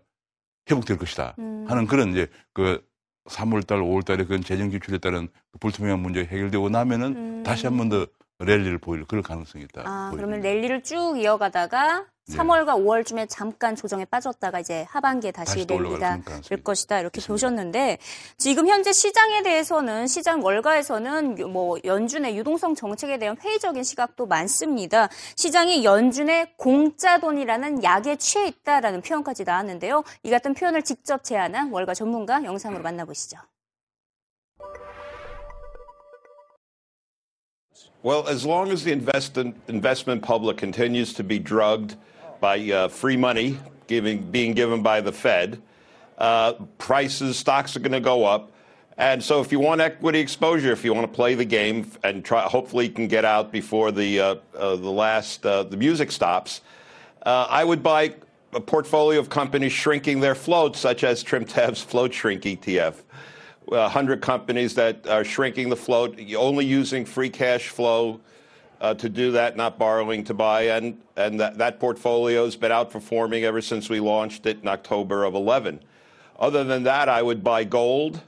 회복될 0.70 0.98
것이다 0.98 1.36
음. 1.40 1.66
하는 1.70 1.88
그런 1.88 2.10
이제 2.12 2.28
그 2.54 2.86
3월달, 3.30 3.68
5월달에 3.82 4.28
그런 4.28 4.44
재정 4.44 4.70
지출에 4.72 4.98
따른 4.98 5.28
그 5.52 5.60
불투명한 5.60 6.00
문제가 6.00 6.28
해결되고 6.30 6.70
나면은 6.70 7.16
음. 7.16 7.44
다시 7.44 7.68
한 7.68 7.78
번 7.78 7.88
더 7.90 8.06
랠리를 8.44 8.80
보일 8.80 9.06
그럴 9.06 9.22
가능성이 9.22 9.66
있다. 9.66 9.82
아, 9.86 10.10
보입니다. 10.10 10.16
그러면 10.16 10.42
랠리를 10.42 10.82
쭉 10.82 11.16
이어가다가 11.20 12.00
네. 12.00 12.06
3월과 12.36 12.76
5월쯤에 12.78 13.28
잠깐 13.30 13.76
조정에 13.76 14.06
빠졌다가 14.06 14.60
이제 14.60 14.86
하반기에 14.90 15.32
다시, 15.32 15.66
랠리가 15.66 16.00
가능성이 16.00 16.42
될 16.44 16.64
것이다 16.64 17.00
이렇게 17.00 17.20
있습니다. 17.20 17.34
보셨는데 17.34 17.98
지금 18.38 18.68
현재 18.68 18.94
시장에 18.94 19.44
대해서는 19.44 20.08
시장 20.08 20.44
월가에서는 20.44 21.40
유- 21.40 21.48
뭐 21.48 21.78
연준의 21.84 22.38
유동성 22.38 22.76
정책에 22.76 23.18
대한 23.18 23.36
회의적인 23.42 23.84
시각도 23.84 24.26
많습니다. 24.28 25.10
시장이 25.36 25.84
연준의 25.84 26.54
공짜 26.58 27.20
돈이라는 27.20 27.84
약에 27.84 28.16
취해 28.18 28.48
있다라는 28.48 29.02
표현까지 29.02 29.44
나왔는데요. 29.44 30.04
이 30.24 30.30
같은 30.30 30.54
표현을 30.54 30.84
직접 30.84 31.24
제안한 31.24 31.72
월가 31.72 31.94
전문가 31.94 32.44
영상으로 32.44 32.82
만나보시죠. 32.82 33.38
Well, 38.04 38.24
as 38.28 38.48
long 38.48 38.72
as 38.72 38.84
the 38.84 38.92
invest- 38.94 39.38
investment 39.70 40.26
public 40.26 40.58
continues 40.58 41.14
to 41.14 41.24
be 41.24 41.38
drugged 41.38 41.98
by 42.42 42.60
uh, 42.72 42.88
free 42.90 43.16
money 43.16 43.58
giving, 43.88 44.30
being 44.30 44.54
given 44.54 44.82
by 44.82 45.00
the 45.00 45.14
Fed, 45.14 45.62
uh, 46.18 46.54
prices, 46.78 47.38
stocks 47.38 47.76
are 47.78 47.80
going 47.80 47.94
to 47.94 48.02
go 48.02 48.26
up. 48.26 48.52
And 48.98 49.24
so, 49.24 49.42
if 49.42 49.52
you 49.52 49.60
want 49.60 49.82
equity 49.82 50.20
exposure, 50.20 50.72
if 50.72 50.84
you 50.84 50.94
want 50.94 51.12
to 51.12 51.16
play 51.16 51.34
the 51.34 51.46
game 51.46 51.90
and 52.04 52.24
try, 52.24 52.42
hopefully 52.42 52.88
you 52.88 52.92
can 52.92 53.08
get 53.08 53.26
out 53.26 53.52
before 53.52 53.92
the 53.92 54.20
uh, 54.20 54.36
uh, 54.56 54.76
the 54.76 54.92
last 54.92 55.46
uh, 55.46 55.64
the 55.64 55.78
music 55.78 56.12
stops. 56.12 56.62
Uh, 57.26 57.48
I 57.50 57.64
would 57.64 57.82
buy 57.82 58.14
a 58.54 58.60
portfolio 58.60 59.20
of 59.20 59.30
companies 59.30 59.72
shrinking 59.72 60.20
their 60.20 60.36
float, 60.36 60.76
such 60.76 61.04
as 61.04 61.24
TrimTab's 61.24 61.82
float 61.90 62.14
shrink 62.14 62.44
ETF. 62.44 62.96
Hundred 63.72 64.22
companies 64.22 64.76
that 64.76 65.08
are 65.08 65.24
shrinking 65.24 65.70
the 65.70 65.78
float, 65.78 66.20
only 66.36 66.66
using 66.66 67.06
free 67.06 67.30
cash 67.30 67.70
flow 67.70 68.20
to 68.82 69.10
do 69.10 69.32
that, 69.32 69.56
not 69.56 69.78
borrowing 69.78 70.24
to 70.26 70.34
buy, 70.34 70.64
and 70.64 71.00
and 71.16 71.40
that, 71.40 71.58
that 71.60 71.80
portfolio 71.80 72.46
has 72.46 72.56
been 72.56 72.72
outperforming 72.72 73.44
ever 73.44 73.62
since 73.62 73.90
we 73.90 74.00
launched 74.00 74.46
it 74.48 74.60
in 74.62 74.68
October 74.68 75.24
of 75.24 75.36
11. 75.36 75.80
Other 76.40 76.64
than 76.64 76.84
that, 76.84 77.08
I 77.08 77.22
would 77.22 77.44
buy 77.44 77.64
gold 77.64 78.22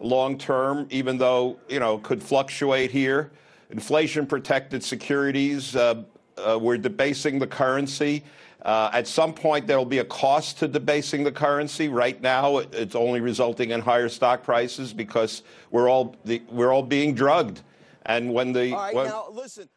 long 0.00 0.38
term, 0.38 0.86
even 0.90 1.18
though 1.18 1.58
you 1.68 1.78
know 1.78 1.98
could 1.98 2.22
fluctuate 2.22 2.90
here. 2.90 3.30
Inflation 3.70 4.26
protected 4.26 4.82
securities. 4.82 5.76
Uh, 5.76 6.02
uh, 6.38 6.58
we're 6.58 6.78
debasing 6.78 7.38
the 7.38 7.46
currency. 7.46 8.24
Uh, 8.62 8.90
at 8.92 9.06
some 9.06 9.34
point, 9.34 9.66
there 9.66 9.76
will 9.76 9.84
be 9.84 9.98
a 9.98 10.04
cost 10.04 10.58
to 10.58 10.66
debasing 10.68 11.22
the 11.22 11.30
currency. 11.32 11.88
Right 11.88 12.20
now, 12.20 12.58
it- 12.58 12.74
it's 12.74 12.94
only 12.94 13.20
resulting 13.20 13.70
in 13.70 13.80
higher 13.80 14.08
stock 14.08 14.42
prices 14.42 14.92
because 14.92 15.42
we're 15.70 15.88
all 15.88 16.16
the, 16.24 16.42
we're 16.50 16.72
all 16.72 16.82
being 16.82 17.14
drugged. 17.14 17.60
And 18.06 18.32
when 18.32 18.52
the 18.52 18.72
All 18.72 18.78
right, 18.78 18.94
now 18.94 19.26
listen, 19.30 19.68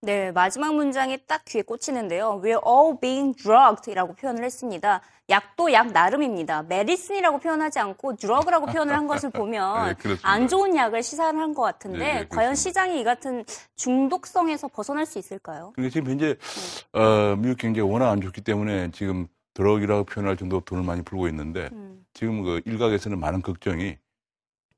네, 0.00 0.30
마지막 0.30 0.76
문장이 0.76 1.18
딱 1.26 1.44
귀에 1.44 1.62
꽂히는데요. 1.62 2.40
We're 2.44 2.64
all 2.64 3.00
being 3.00 3.36
drugged이라고 3.36 4.14
표현을 4.14 4.44
했습니다. 4.44 5.00
약도 5.28 5.72
약 5.72 5.90
나름입니다. 5.90 6.62
메디슨이라고 6.62 7.38
표현하지 7.40 7.80
않고 7.80 8.14
drug라고 8.16 8.66
표현을 8.66 8.94
한 8.94 9.08
것을 9.08 9.32
네, 9.32 9.38
보면 9.38 9.96
그렇습니다. 9.96 10.28
안 10.30 10.46
좋은 10.46 10.76
약을 10.76 11.02
시사한 11.02 11.52
것 11.52 11.62
같은데 11.62 11.98
네, 11.98 12.14
네, 12.20 12.26
과연. 12.28 12.54
시장이 12.54 13.00
이 13.00 13.04
같은 13.04 13.44
중독성에서 13.74 14.68
벗어날 14.68 15.04
수 15.04 15.18
있을까요? 15.18 15.72
그러니까 15.74 15.92
지금 15.92 16.12
현재 16.12 16.36
어, 16.92 17.34
미국 17.36 17.58
경기가 17.58 17.84
워낙 17.84 18.08
안 18.10 18.20
좋기 18.20 18.42
때문에 18.42 18.92
지금 18.92 19.26
드럭이라고 19.54 20.04
표현할 20.04 20.36
정도로 20.36 20.62
돈을 20.64 20.84
많이 20.84 21.02
풀고 21.02 21.26
있는데 21.28 21.68
지금 22.14 22.44
그 22.44 22.60
일각에서는 22.64 23.18
많은 23.18 23.42
걱정이 23.42 23.96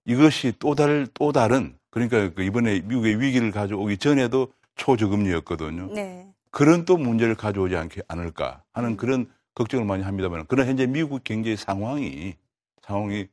이것이 0.06 0.54
또 0.58 0.74
다른 0.74 1.06
또 1.12 1.30
다른 1.32 1.76
그러니까 1.90 2.32
그 2.32 2.42
이번에 2.42 2.80
미국의 2.80 3.20
위기를 3.20 3.50
가져오기 3.50 3.98
전에도 3.98 4.50
초저금리였거든요. 4.76 5.92
네. 5.94 6.32
그런 6.50 6.84
또 6.84 6.96
문제를 6.96 7.34
가져오지 7.34 7.76
않게 7.76 8.02
않을까 8.08 8.64
하는 8.72 8.96
그런 8.96 9.30
걱정을 9.54 9.84
많이 9.84 10.02
합니다만 10.02 10.44
그러나 10.48 10.68
현재 10.68 10.86
미국 10.86 11.22
경제 11.22 11.54
상황이 11.56 12.34
상황이 12.82 13.28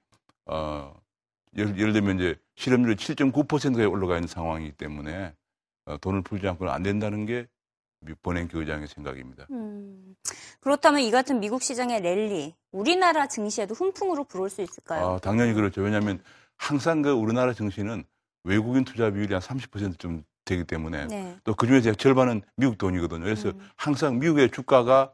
어 0.46 0.94
예를, 1.58 1.80
예를 1.80 1.94
들면 1.94 2.18
이제 2.20 2.36
실업률이 2.56 2.96
7.9%에 2.96 3.86
올라가 3.86 4.16
있는 4.16 4.28
상황이기 4.28 4.74
때문에 4.74 5.34
어, 5.86 5.98
돈을 5.98 6.22
풀지 6.22 6.48
않고는 6.48 6.72
안 6.72 6.84
된다는 6.84 7.26
게 7.26 7.48
미- 8.02 8.14
버냉키 8.22 8.56
의장의 8.58 8.88
생각입니다. 8.88 9.48
음, 9.50 10.16
그렇다면 10.60 11.02
이 11.02 11.10
같은 11.10 11.40
미국 11.40 11.64
시장의 11.64 12.02
랠리, 12.02 12.54
우리나라 12.72 13.28
증시에도 13.28 13.74
훈풍으로 13.74 14.26
불어올 14.26 14.50
수 14.50 14.62
있을까요? 14.62 15.06
아, 15.16 15.20
당연히 15.20 15.54
그렇죠. 15.54 15.82
왜냐하면 15.82 16.22
항상 16.58 17.02
그 17.02 17.12
우리나라 17.12 17.54
증시는 17.54 18.04
외국인 18.44 18.84
투자 18.84 19.10
비율이 19.10 19.34
한 19.34 19.42
30%좀 19.42 20.24
되기 20.48 20.64
때문에 20.64 21.08
네. 21.08 21.36
또 21.44 21.54
그중에서 21.54 21.94
절반은 21.94 22.42
미국 22.56 22.78
돈이거든요. 22.78 23.24
그래서 23.24 23.52
항상 23.76 24.18
미국의 24.20 24.50
주가가 24.50 25.14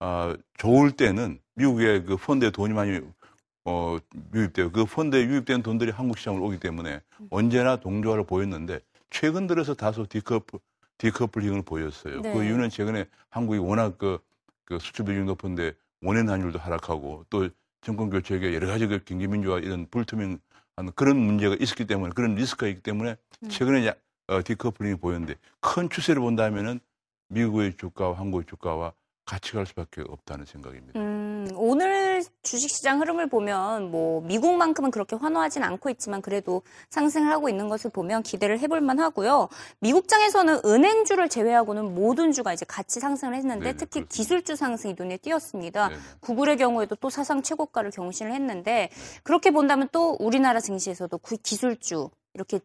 아, 0.00 0.36
좋을 0.58 0.90
때는 0.90 1.38
미국의 1.54 2.04
그 2.04 2.16
펀드에 2.16 2.50
돈이 2.50 2.74
많이 2.74 3.00
어, 3.64 3.96
유입돼요. 4.34 4.70
그 4.70 4.84
펀드에 4.84 5.24
유입된 5.24 5.62
돈들이 5.62 5.90
한국 5.90 6.18
시장으로 6.18 6.44
오기 6.44 6.58
때문에 6.58 7.00
언제나 7.30 7.76
동조화를 7.76 8.24
보였는데 8.26 8.80
최근 9.08 9.46
들어서 9.46 9.74
다소 9.74 10.06
디커플, 10.06 10.58
디커플링을 10.98 11.62
보였어요. 11.62 12.20
네. 12.20 12.32
그 12.34 12.44
이유는 12.44 12.68
최근에 12.68 13.06
한국이 13.30 13.58
워낙 13.58 13.96
그, 13.96 14.18
그 14.66 14.78
수출 14.78 15.06
비중이 15.06 15.24
높은데 15.26 15.72
원인 16.02 16.28
환율도 16.28 16.58
하락하고 16.58 17.24
또 17.30 17.48
정권 17.80 18.10
교체에 18.10 18.54
여러 18.54 18.66
가지 18.66 18.86
그 18.86 19.02
경기 19.04 19.26
민주화 19.26 19.58
이런 19.60 19.86
불투명한 19.90 20.40
그런 20.94 21.16
문제가 21.16 21.56
있었기 21.58 21.86
때문에 21.86 22.12
그런 22.14 22.34
리스크가 22.34 22.66
있기 22.66 22.82
때문에 22.82 23.16
최근에 23.48 23.86
야- 23.86 23.94
어, 24.26 24.42
디커플링이 24.42 24.96
보였는데 24.96 25.34
큰 25.60 25.88
추세를 25.90 26.20
본다면은 26.22 26.80
미국의 27.28 27.76
주가와 27.76 28.18
한국의 28.18 28.46
주가와 28.46 28.92
같이 29.24 29.52
갈 29.52 29.64
수밖에 29.64 30.02
없다는 30.06 30.44
생각입니다. 30.44 31.00
음, 31.00 31.48
오늘 31.54 32.22
주식시장 32.42 33.00
흐름을 33.00 33.28
보면 33.30 33.90
뭐 33.90 34.20
미국만큼은 34.22 34.90
그렇게 34.90 35.16
환호하진 35.16 35.62
않고 35.62 35.88
있지만 35.90 36.20
그래도 36.20 36.62
상승을 36.90 37.30
하고 37.30 37.48
있는 37.48 37.70
것을 37.70 37.90
보면 37.90 38.22
기대를 38.22 38.58
해볼 38.60 38.82
만하고요. 38.82 39.48
미국장에서는 39.80 40.60
은행주를 40.64 41.30
제외하고는 41.30 41.94
모든 41.94 42.32
주가 42.32 42.52
이제 42.52 42.66
같이 42.68 43.00
상승을 43.00 43.34
했는데 43.34 43.64
네네, 43.64 43.76
특히 43.78 44.00
그렇습니다. 44.00 44.14
기술주 44.14 44.56
상승이 44.56 44.94
눈에 44.98 45.16
띄었습니다. 45.16 45.88
네네. 45.88 46.00
구글의 46.20 46.56
경우에도 46.58 46.94
또 46.96 47.08
사상 47.08 47.42
최고가를 47.42 47.92
경신을 47.92 48.30
했는데 48.32 48.90
그렇게 49.22 49.50
본다면 49.50 49.88
또 49.90 50.18
우리나라 50.20 50.60
증시에서도 50.60 51.16
그 51.18 51.36
기술주 51.36 52.10
이렇게 52.34 52.60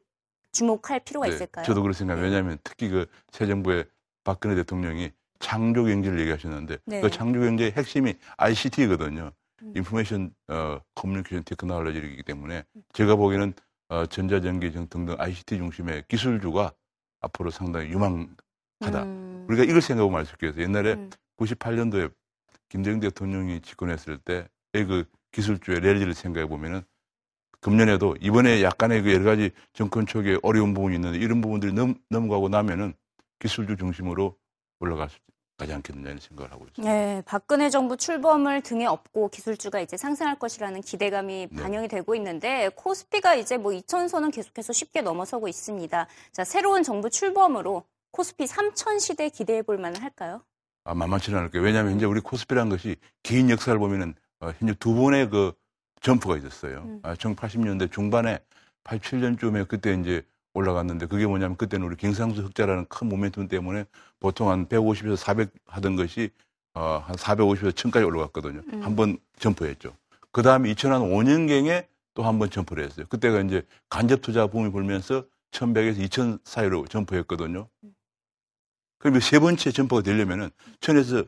주목할 0.52 1.02
필요가 1.02 1.28
네, 1.28 1.34
있을까요? 1.34 1.66
저도 1.66 1.82
그렇게 1.82 1.98
생각해요. 1.98 2.24
왜냐하면 2.26 2.58
특히 2.64 2.90
그 2.90 3.06
새 3.32 3.46
정부의 3.46 3.86
박근혜 4.24 4.56
대통령이 4.56 5.12
창조 5.40 5.86
경제를 5.86 6.20
얘기하셨는데 6.20 6.78
네. 6.86 7.02
그 7.02 7.10
창조 7.10 7.40
경제의 7.40 7.72
핵심이 7.72 8.14
ICT거든요. 8.38 9.32
인포메이션 9.76 10.32
어, 10.48 10.80
커뮤니케이션 10.96 11.44
테크놀로지이기 11.44 12.24
때문에 12.24 12.64
제가 12.94 13.16
보기에는 13.16 13.54
어, 13.90 14.06
전자전기 14.06 14.72
등- 14.72 14.88
등등 14.90 15.16
ICT 15.18 15.58
중심의 15.58 16.04
기술주가 16.08 16.72
앞으로 17.22 17.50
상당히 17.50 17.90
유망하다. 17.90 19.04
음. 19.04 19.46
우리가 19.50 19.64
이걸 19.64 19.82
생각하고 19.82 20.12
말씀드렸어요. 20.12 20.64
옛날에 20.64 20.94
음. 20.94 21.10
98년도에 21.38 22.12
김대중 22.70 23.00
대통령이 23.00 23.62
집권했을 23.62 24.18
때의 24.20 24.46
그 24.74 25.06
기술주의 25.32 25.80
랠리를 25.80 26.14
생각해 26.14 26.48
보면은 26.48 26.82
금년에도 27.62 28.16
이번에 28.22 28.64
약간의 28.64 29.04
그 29.04 29.14
여러 29.14 29.24
가지 29.26 29.52
정권 29.74 30.06
초기에 30.06 30.38
어려운 30.44 30.74
부분이 30.74 30.96
있는데 30.96 31.18
이런 31.18 31.42
부분들이 31.42 31.74
넘, 31.74 31.96
넘어가고 32.10 32.50
나면은 32.50 32.94
기술주 33.40 33.78
중심으로 33.78 34.38
올라갈 34.80 35.10
수 35.10 35.18
가지 35.60 35.74
않겠느냐 35.74 36.08
이런 36.08 36.20
생각을 36.20 36.52
하고 36.52 36.66
있습니다. 36.66 36.92
네, 36.92 37.22
박근혜 37.26 37.70
정부 37.70 37.98
출범을 37.98 38.62
등에 38.62 38.86
업고 38.86 39.28
기술주가 39.28 39.82
이제 39.82 39.98
상승할 39.98 40.40
것이라는 40.40 40.82
기대감이 40.82 41.48
네. 41.52 41.62
반영이 41.62 41.90
되고 41.90 42.16
있는데 42.16 42.70
코스피가 42.76 43.36
이제 43.36 43.58
뭐 43.58 43.74
2천선은 43.74 44.34
계속해서 44.34 44.74
쉽게 44.74 45.02
넘어서고 45.02 45.48
있습니다. 45.48 46.08
자, 46.32 46.44
새로운 46.46 46.82
정부 46.82 47.10
출범으로 47.10 47.84
코스피 48.12 48.46
3천 48.46 49.00
시대 49.00 49.30
기대해 49.30 49.62
볼 49.62 49.78
만은 49.78 50.02
할까요? 50.02 50.42
아, 50.86 50.96
만만치는 50.96 51.38
않을 51.38 51.52
거예요. 51.52 51.66
왜냐하면 51.66 51.92
현재 51.92 52.06
우리 52.06 52.22
코스피라는 52.22 52.70
것이 52.72 52.96
긴 53.22 53.50
역사를 53.50 53.78
보면은 53.78 54.16
어, 54.40 54.52
현재 54.58 54.74
두 54.80 54.96
번의 54.96 55.30
그 55.30 55.52
점프가 56.02 56.38
있었어요. 56.38 57.00
아, 57.04 57.14
1980년대 57.16 57.92
중반에 57.92 58.40
87년쯤에 58.84 59.68
그때 59.68 59.94
이제 59.94 60.22
올라갔는데 60.54 61.06
그게 61.06 61.26
뭐냐면 61.28 61.58
그때는 61.58 61.86
우리 61.86 61.96
경상수 61.96 62.42
흑자라는 62.42 62.86
큰 62.90 63.10
모멘텀 63.10 63.50
때문에 63.50 63.86
보통 64.20 64.50
한 64.50 64.68
150에서 64.68 65.16
400 65.16 65.52
하던 65.68 65.96
것이 65.96 66.32
어, 66.74 67.04
한 67.06 67.16
450에서 67.16 67.72
1000까지 67.72 68.06
올라갔거든요. 68.06 68.62
한번 68.84 69.18
점프했죠. 69.40 69.96
그 70.32 70.42
다음에 70.42 70.74
2005년경에 70.74 71.86
또 72.16 72.24
한 72.24 72.38
번 72.40 72.50
점프를 72.50 72.84
했어요. 72.84 73.06
그때가 73.10 73.42
이제 73.42 73.62
간접 73.90 74.22
투자 74.22 74.48
붐이 74.48 74.72
불면서 74.72 75.26
1100에서 75.52 76.00
2000 76.00 76.40
사이로 76.44 76.86
점프했거든요. 76.88 77.68
그러면 78.98 79.22
세 79.22 79.40
번째 79.40 79.72
점프가 79.72 80.02
되려면은 80.02 80.50
1000에서 80.82 81.28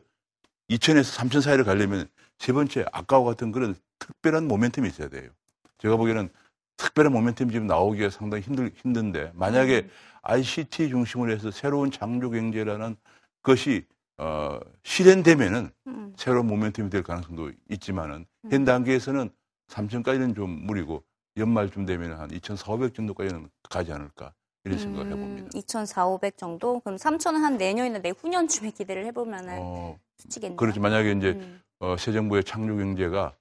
2000에서 0.68 1.04
3000 1.04 1.40
사이를 1.40 1.64
가려면 1.64 2.08
세 2.38 2.52
번째 2.52 2.84
아까와 2.92 3.24
같은 3.24 3.52
그런 3.52 3.74
특별한 4.02 4.48
모멘텀이 4.48 4.86
있어야 4.86 5.08
돼요. 5.08 5.30
제가 5.78 5.96
보기에는 5.96 6.28
특별한 6.76 7.12
모멘텀이 7.12 7.52
지금 7.52 7.66
나오기가 7.66 8.10
상당히 8.10 8.42
힘들, 8.42 8.72
힘든데 8.74 9.32
만약에 9.34 9.88
ICT 10.22 10.88
중심으로 10.88 11.32
해서 11.32 11.50
새로운 11.50 11.90
창조 11.90 12.30
경제라는 12.30 12.96
것이 13.42 13.84
어, 14.18 14.58
실현되면은 14.82 15.70
음. 15.86 16.12
새로운 16.16 16.48
모멘텀이 16.48 16.90
될 16.90 17.02
가능성도 17.02 17.52
있지만은 17.70 18.26
현 18.50 18.64
단계에서는 18.64 19.30
3천까지는 19.68 20.34
좀 20.34 20.50
무리고 20.66 21.02
연말쯤 21.36 21.86
되면 21.86 22.18
한 22.18 22.30
2,400 22.30 22.94
정도까지는 22.94 23.48
가지 23.68 23.92
않을까 23.92 24.34
이런 24.64 24.78
생각을 24.78 25.10
해봅니다. 25.10 25.50
2,400 25.54 26.36
정도? 26.36 26.80
그럼 26.80 26.96
3천은 26.96 27.40
한 27.40 27.56
내년이나 27.56 27.98
내후년쯤에 27.98 28.70
기대를 28.72 29.10
만한 29.26 29.58
어, 29.60 29.98
수치겠네요. 30.18 30.56
그렇지 30.56 30.78
만약에 30.78 31.12
이제 31.12 31.30
음. 31.30 31.60
어, 31.80 31.96
새 31.96 32.12
정부의 32.12 32.44
창조 32.44 32.76
경제가 32.76 33.34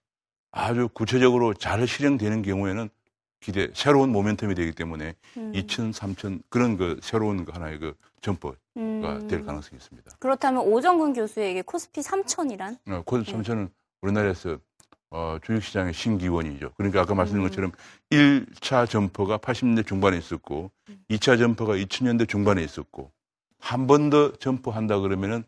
아주 0.51 0.89
구체적으로 0.93 1.53
잘 1.53 1.87
실행되는 1.87 2.41
경우에는 2.41 2.89
기대 3.39 3.69
새로운 3.73 4.11
모멘텀이 4.13 4.55
되기 4.55 4.71
때문에 4.71 5.15
음. 5.37 5.51
2천, 5.53 5.93
3천 5.93 6.41
그런 6.49 6.77
그 6.77 6.99
새로운 7.01 7.43
그 7.45 7.51
하나의 7.51 7.79
그 7.79 7.95
점퍼가 8.21 8.55
음. 8.77 9.27
될 9.27 9.43
가능성이 9.45 9.77
있습니다. 9.77 10.11
그렇다면 10.19 10.63
오정근 10.63 11.13
교수에게 11.13 11.63
코스피 11.63 12.01
3천이란? 12.01 12.77
어, 12.89 13.03
그 13.05 13.23
3천은 13.23 13.69
우리나라에서 14.01 14.59
어, 15.09 15.37
주식시장의 15.43 15.93
신기원이죠. 15.93 16.71
그러니까 16.77 17.01
아까 17.01 17.15
말씀드린 17.15 17.47
것처럼 17.49 17.71
1차 18.11 18.87
점프가 18.89 19.39
80년대 19.39 19.85
중반에 19.87 20.17
있었고 20.17 20.71
2차 21.09 21.37
점프가 21.37 21.73
2000년대 21.75 22.29
중반에 22.29 22.63
있었고 22.63 23.11
한 23.59 23.87
번 23.87 24.09
더 24.09 24.31
점프한다 24.33 24.99
그러면은 24.99 25.43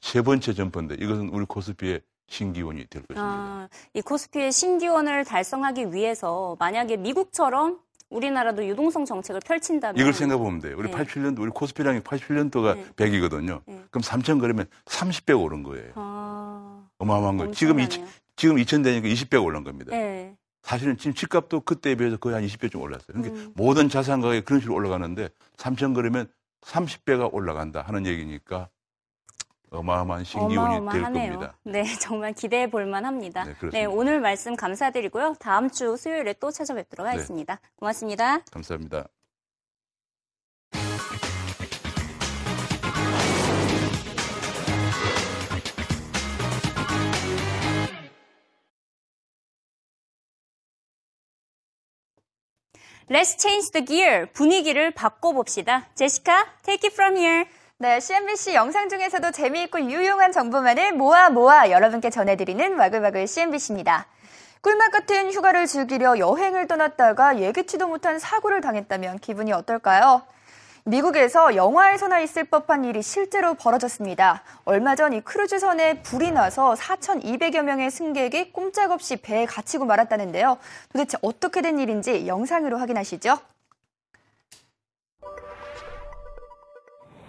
세 0.00 0.22
번째 0.22 0.52
점프인데 0.54 0.96
이것은 1.00 1.28
우리 1.30 1.44
코스피의 1.44 2.00
신기원이 2.28 2.86
될 2.86 3.02
것입니다. 3.02 3.22
아, 3.22 3.68
이 3.94 4.00
코스피의 4.00 4.52
신기원을 4.52 5.24
달성하기 5.24 5.92
위해서 5.92 6.56
만약에 6.58 6.96
미국처럼 6.96 7.78
우리나라도 8.10 8.64
유동성 8.66 9.04
정책을 9.04 9.40
펼친다면 9.44 10.00
이걸 10.00 10.12
생각해 10.12 10.38
보면 10.38 10.60
돼요. 10.60 10.76
우리 10.78 10.90
네. 10.90 10.96
87년도 10.96 11.40
우리 11.40 11.50
코스피량이 11.50 12.00
87년도가 12.00 12.94
100이거든요. 12.94 13.62
그럼 13.64 14.02
3천 14.02 14.40
그러면 14.40 14.66
30배 14.84 15.40
오른 15.40 15.62
거예요. 15.62 15.92
아, 15.96 16.86
어마어마한 16.98 17.36
거예요. 17.36 17.52
지금 17.52 17.80
이, 17.80 17.84
엄청나네요. 17.84 18.14
지금 18.36 18.58
2000 18.58 18.82
되니까 18.82 19.08
20배 19.08 19.42
오른 19.42 19.64
겁니다. 19.64 19.90
네. 19.90 20.36
사실은 20.62 20.96
지금 20.98 21.14
집값도 21.14 21.60
그때에 21.60 21.94
비해서 21.94 22.16
거의 22.16 22.34
한 22.34 22.44
20배쯤 22.44 22.80
올랐어요. 22.80 23.06
그러니까 23.08 23.34
음. 23.34 23.52
모든 23.54 23.88
자산 23.88 24.20
가격이 24.20 24.42
그런 24.42 24.60
식으로 24.60 24.74
올라가는데 24.74 25.28
3천 25.56 25.94
그러면 25.94 26.28
30배가 26.62 27.32
올라간다 27.32 27.82
하는 27.82 28.04
얘기니까 28.06 28.68
어마어마한 29.76 30.24
신기운이 30.24 30.90
될. 30.90 31.02
겁니다. 31.02 31.54
네, 31.64 31.84
정말 32.00 32.32
기대해 32.32 32.68
볼 32.70 32.86
만 32.86 33.04
합니다. 33.04 33.44
네, 33.44 33.68
네. 33.72 33.84
오늘 33.84 34.20
말씀 34.20 34.54
감사드리고요. 34.56 35.34
다음 35.40 35.68
주 35.70 35.96
수요일에 35.96 36.34
또 36.34 36.50
찾아뵙도록 36.50 37.04
네. 37.06 37.10
하겠습니다. 37.12 37.60
고맙습니다. 37.76 38.38
감사합니다. 38.52 39.08
Let's 53.08 53.36
change 53.38 53.70
the 53.72 53.84
gear. 53.84 54.26
분위기를 54.32 54.90
바꿔봅시다. 54.90 55.88
제시카, 55.94 56.44
take 56.64 56.88
it 56.88 56.94
from 56.94 57.16
here. 57.16 57.44
네, 57.78 58.00
CNBC 58.00 58.54
영상 58.54 58.88
중에서도 58.88 59.30
재미있고 59.32 59.80
유용한 59.80 60.32
정보만을 60.32 60.92
모아 60.94 61.28
모아 61.28 61.70
여러분께 61.70 62.08
전해드리는 62.08 62.78
와글와글 62.78 63.26
CNBC입니다. 63.28 64.06
꿀맛 64.62 64.90
같은 64.90 65.30
휴가를 65.30 65.66
즐기려 65.66 66.18
여행을 66.18 66.68
떠났다가 66.68 67.38
예기치도 67.38 67.86
못한 67.86 68.18
사고를 68.18 68.62
당했다면 68.62 69.18
기분이 69.18 69.52
어떨까요? 69.52 70.22
미국에서 70.84 71.54
영화에서나 71.54 72.20
있을 72.20 72.44
법한 72.44 72.84
일이 72.86 73.02
실제로 73.02 73.52
벌어졌습니다. 73.54 74.42
얼마 74.64 74.94
전 74.94 75.12
이 75.12 75.20
크루즈선에 75.20 76.00
불이 76.02 76.30
나서 76.30 76.74
4,200여 76.74 77.62
명의 77.62 77.90
승객이 77.90 78.52
꼼짝없이 78.52 79.16
배에 79.16 79.44
갇히고 79.44 79.84
말았다는데요. 79.84 80.56
도대체 80.92 81.18
어떻게 81.20 81.60
된 81.60 81.78
일인지 81.78 82.26
영상으로 82.26 82.78
확인하시죠. 82.78 83.38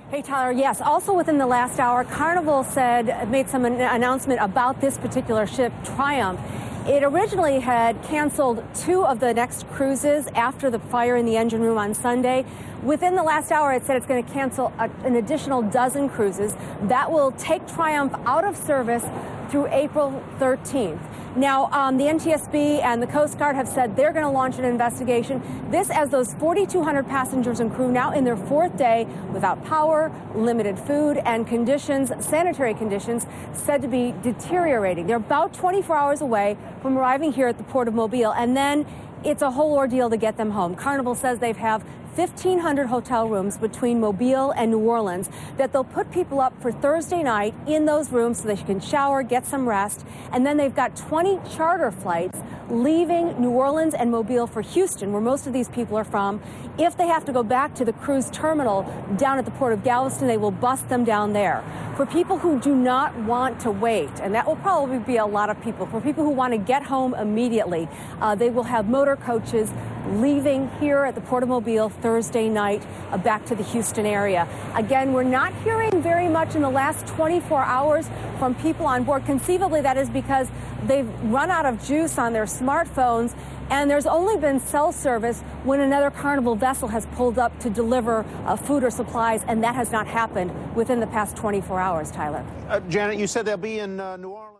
Hey, 0.09 0.21
Tyler. 0.21 0.53
Yes. 0.53 0.79
Also 0.79 1.13
within 1.13 1.37
the 1.37 1.45
last 1.45 1.81
hour, 1.81 2.05
Carnival 2.05 2.63
said, 2.63 3.29
made 3.29 3.49
some 3.49 3.65
an- 3.65 3.81
announcement 3.81 4.39
about 4.41 4.79
this 4.79 4.97
particular 4.97 5.45
ship, 5.45 5.73
Triumph. 5.83 6.39
It 6.87 7.03
originally 7.03 7.59
had 7.59 8.01
canceled 8.03 8.63
two 8.73 9.03
of 9.05 9.19
the 9.19 9.33
next 9.33 9.67
cruises 9.69 10.27
after 10.27 10.69
the 10.69 10.79
fire 10.79 11.17
in 11.17 11.25
the 11.25 11.35
engine 11.35 11.59
room 11.61 11.77
on 11.77 11.93
Sunday. 11.93 12.45
Within 12.83 13.15
the 13.15 13.23
last 13.23 13.51
hour, 13.51 13.73
it 13.73 13.85
said 13.85 13.97
it's 13.97 14.05
going 14.05 14.23
to 14.23 14.31
cancel 14.31 14.71
a, 14.77 14.89
an 15.03 15.15
additional 15.15 15.61
dozen 15.63 16.09
cruises. 16.09 16.55
That 16.83 17.11
will 17.11 17.31
take 17.31 17.67
Triumph 17.67 18.13
out 18.25 18.45
of 18.45 18.55
service 18.55 19.03
through 19.49 19.67
April 19.67 20.23
13th. 20.39 20.99
Now, 21.35 21.69
um, 21.71 21.97
the 21.97 22.05
NTSB 22.05 22.81
and 22.81 23.01
the 23.01 23.07
Coast 23.07 23.37
Guard 23.37 23.55
have 23.55 23.67
said 23.67 23.95
they're 23.95 24.11
going 24.11 24.25
to 24.25 24.31
launch 24.31 24.57
an 24.57 24.65
investigation. 24.65 25.41
This 25.69 25.89
as 25.91 26.09
those 26.09 26.33
4,200 26.35 27.07
passengers 27.07 27.59
and 27.59 27.73
crew 27.73 27.91
now 27.91 28.11
in 28.11 28.23
their 28.23 28.37
fourth 28.37 28.75
day 28.75 29.05
without 29.31 29.63
power, 29.63 30.11
limited 30.33 30.79
food, 30.79 31.17
and 31.25 31.47
conditions, 31.47 32.11
sanitary 32.25 32.73
conditions, 32.73 33.27
said 33.53 33.83
to 33.83 33.87
be 33.87 34.15
deteriorating. 34.23 35.05
They're 35.05 35.17
about 35.17 35.53
24 35.53 35.95
hours 35.95 36.21
away 36.21 36.57
from 36.81 36.97
arriving 36.97 37.33
here 37.33 37.47
at 37.47 37.57
the 37.57 37.63
Port 37.65 37.87
of 37.87 37.93
Mobile, 37.93 38.33
and 38.33 38.57
then 38.57 38.87
it's 39.23 39.41
a 39.41 39.51
whole 39.51 39.73
ordeal 39.73 40.09
to 40.09 40.17
get 40.17 40.37
them 40.37 40.51
home. 40.51 40.75
Carnival 40.75 41.13
says 41.13 41.39
they 41.39 41.53
have 41.53 41.83
1,500 42.17 42.87
hotel 42.87 43.29
rooms 43.29 43.57
between 43.57 43.99
Mobile 43.99 44.49
and 44.49 44.71
New 44.71 44.79
Orleans 44.79 45.29
that 45.57 45.71
they'll 45.71 45.83
put 45.83 46.11
people 46.11 46.41
up 46.41 46.59
for 46.59 46.71
Thursday 46.71 47.21
night 47.21 47.53
in 47.67 47.85
those 47.85 48.11
rooms 48.11 48.41
so 48.41 48.47
they 48.47 48.55
can 48.55 48.79
shower, 48.79 49.21
get 49.21 49.45
some 49.45 49.69
rest. 49.69 50.03
And 50.31 50.43
then 50.43 50.57
they've 50.57 50.73
got 50.73 50.95
20 50.95 51.39
charter 51.55 51.91
flights 51.91 52.39
leaving 52.69 53.39
New 53.39 53.51
Orleans 53.51 53.93
and 53.93 54.09
Mobile 54.09 54.47
for 54.47 54.61
Houston, 54.61 55.13
where 55.13 55.21
most 55.21 55.45
of 55.45 55.53
these 55.53 55.69
people 55.69 55.95
are 55.95 56.03
from. 56.03 56.41
If 56.79 56.97
they 56.97 57.07
have 57.07 57.23
to 57.25 57.31
go 57.31 57.43
back 57.43 57.75
to 57.75 57.85
the 57.85 57.93
cruise 57.93 58.29
terminal 58.31 58.83
down 59.17 59.37
at 59.37 59.45
the 59.45 59.51
port 59.51 59.73
of 59.73 59.83
Galveston, 59.83 60.27
they 60.27 60.37
will 60.37 60.51
bus 60.51 60.81
them 60.81 61.03
down 61.03 61.33
there. 61.33 61.63
For 61.95 62.05
people 62.05 62.37
who 62.37 62.59
do 62.59 62.75
not 62.75 63.15
want 63.21 63.59
to 63.61 63.71
wait, 63.71 64.09
and 64.21 64.33
that 64.35 64.45
will 64.45 64.57
probably 64.57 64.99
be 64.99 65.17
a 65.17 65.25
lot 65.25 65.49
of 65.49 65.61
people, 65.61 65.85
for 65.85 66.01
people 66.01 66.23
who 66.23 66.31
want 66.31 66.53
to 66.53 66.57
get 66.57 66.83
home 66.83 67.13
immediately, 67.13 67.87
uh, 68.21 68.35
they 68.35 68.49
will 68.49 68.63
have 68.63 68.89
motor 68.89 69.15
coaches 69.15 69.71
leaving 70.15 70.69
here 70.79 71.03
at 71.03 71.15
the 71.15 71.21
Port 71.21 71.43
of 71.43 71.49
Mobile 71.49 71.89
Thursday 71.89 72.49
night 72.49 72.85
uh, 73.11 73.17
back 73.17 73.45
to 73.45 73.55
the 73.55 73.63
Houston 73.63 74.05
area. 74.05 74.47
Again, 74.75 75.13
we're 75.13 75.23
not 75.23 75.53
hearing 75.63 76.01
very 76.01 76.27
much 76.27 76.55
in 76.55 76.61
the 76.61 76.69
last 76.69 77.05
24 77.07 77.61
hours 77.63 78.09
from 78.39 78.55
people 78.55 78.85
on 78.85 79.03
board. 79.03 79.25
Conceivably, 79.25 79.81
that 79.81 79.97
is 79.97 80.09
because 80.09 80.49
they've 80.85 81.07
run 81.23 81.51
out 81.51 81.65
of 81.65 81.83
juice 81.85 82.17
on 82.17 82.33
their 82.33 82.45
smartphones. 82.45 83.35
And 83.69 83.91
there's 83.91 84.05
only 84.05 84.37
been 84.37 84.61
cell 84.61 84.93
service 84.93 85.41
when 85.63 85.81
another 85.81 86.09
Carnival 86.09 86.55
vessel 86.55 86.87
has 86.87 87.05
pulled 87.07 87.37
up 87.37 87.57
to 87.59 87.69
deliver 87.69 88.25
uh, 88.45 88.55
food 88.55 88.83
or 88.83 88.89
supplies, 88.89 89.43
and 89.47 89.61
that 89.63 89.75
has 89.75 89.91
not 89.91 90.07
happened 90.07 90.51
within 90.73 91.01
the 91.01 91.07
past 91.07 91.35
24 91.35 91.79
hours, 91.79 92.09
Tyler. 92.11 92.45
Uh, 92.69 92.79
Janet, 92.81 93.19
you 93.19 93.27
said 93.27 93.45
they'll 93.45 93.57
be 93.57 93.79
in 93.79 93.99
uh, 93.99 94.15
New 94.15 94.29
Orleans. 94.29 94.56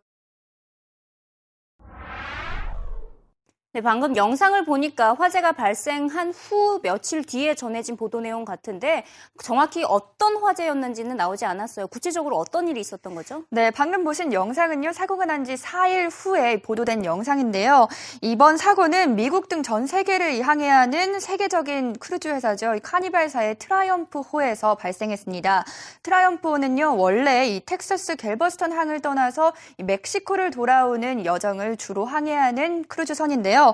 네, 3.77 3.81
방금 3.81 4.15
영상을 4.15 4.65
보니까 4.65 5.13
화재가 5.13 5.51
발생한 5.51 6.31
후 6.31 6.79
며칠 6.81 7.23
뒤에 7.23 7.53
전해진 7.53 7.95
보도 7.95 8.19
내용 8.19 8.43
같은데 8.43 9.03
정확히 9.43 9.83
어떤 9.87 10.37
화재였는지는 10.37 11.15
나오지 11.15 11.45
않았어요. 11.45 11.85
구체적으로 11.85 12.37
어떤 12.37 12.67
일이 12.67 12.79
있었던 12.79 13.13
거죠? 13.13 13.43
네, 13.51 13.69
방금 13.69 14.03
보신 14.03 14.33
영상은요, 14.33 14.93
사고가 14.93 15.25
난 15.25 15.45
지 15.45 15.53
4일 15.53 16.09
후에 16.11 16.59
보도된 16.63 17.05
영상인데요. 17.05 17.87
이번 18.23 18.57
사고는 18.57 19.15
미국 19.15 19.47
등 19.47 19.61
전 19.61 19.85
세계를 19.85 20.41
항해하는 20.41 21.19
세계적인 21.19 21.97
크루즈 21.99 22.29
회사죠. 22.29 22.73
이 22.73 22.79
카니발사의 22.79 23.59
트라이엄프 23.59 24.21
호에서 24.21 24.73
발생했습니다. 24.73 25.65
트라이엄프 26.01 26.49
호는요, 26.49 26.97
원래 26.97 27.47
이 27.47 27.59
텍사스 27.63 28.15
갤버스턴 28.15 28.71
항을 28.71 29.01
떠나서 29.01 29.53
이 29.77 29.83
멕시코를 29.83 30.49
돌아오는 30.49 31.23
여정을 31.25 31.77
주로 31.77 32.05
항해하는 32.05 32.85
크루즈선인데요. 32.85 33.66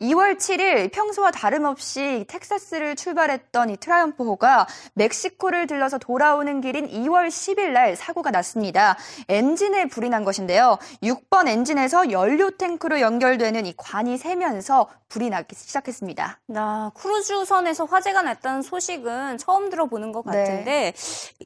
2월 0.00 0.36
7일 0.36 0.92
평소와 0.92 1.30
다름없이 1.30 2.24
텍사스를 2.28 2.96
출발했던 2.96 3.70
이 3.70 3.76
트라이엄프호가 3.76 4.66
멕시코를 4.94 5.66
들러서 5.66 5.98
돌아오는 5.98 6.60
길인 6.60 6.88
2월 6.88 7.28
10일 7.28 7.70
날 7.70 7.96
사고가 7.96 8.30
났습니다. 8.30 8.96
엔진에 9.28 9.88
불이 9.88 10.08
난 10.08 10.24
것인데요. 10.24 10.78
6번 11.02 11.48
엔진에서 11.48 12.10
연료 12.10 12.50
탱크로 12.50 13.00
연결되는 13.00 13.66
이 13.66 13.74
관이 13.76 14.18
새면서 14.18 14.88
불이 15.08 15.28
나기 15.28 15.56
시작했습니다. 15.56 16.38
나 16.46 16.92
크루즈선에서 16.94 17.84
화재가 17.84 18.22
났다는 18.22 18.62
소식은 18.62 19.38
처음 19.38 19.68
들어보는 19.68 20.12
것 20.12 20.24
네. 20.24 20.38
같은데 20.38 20.94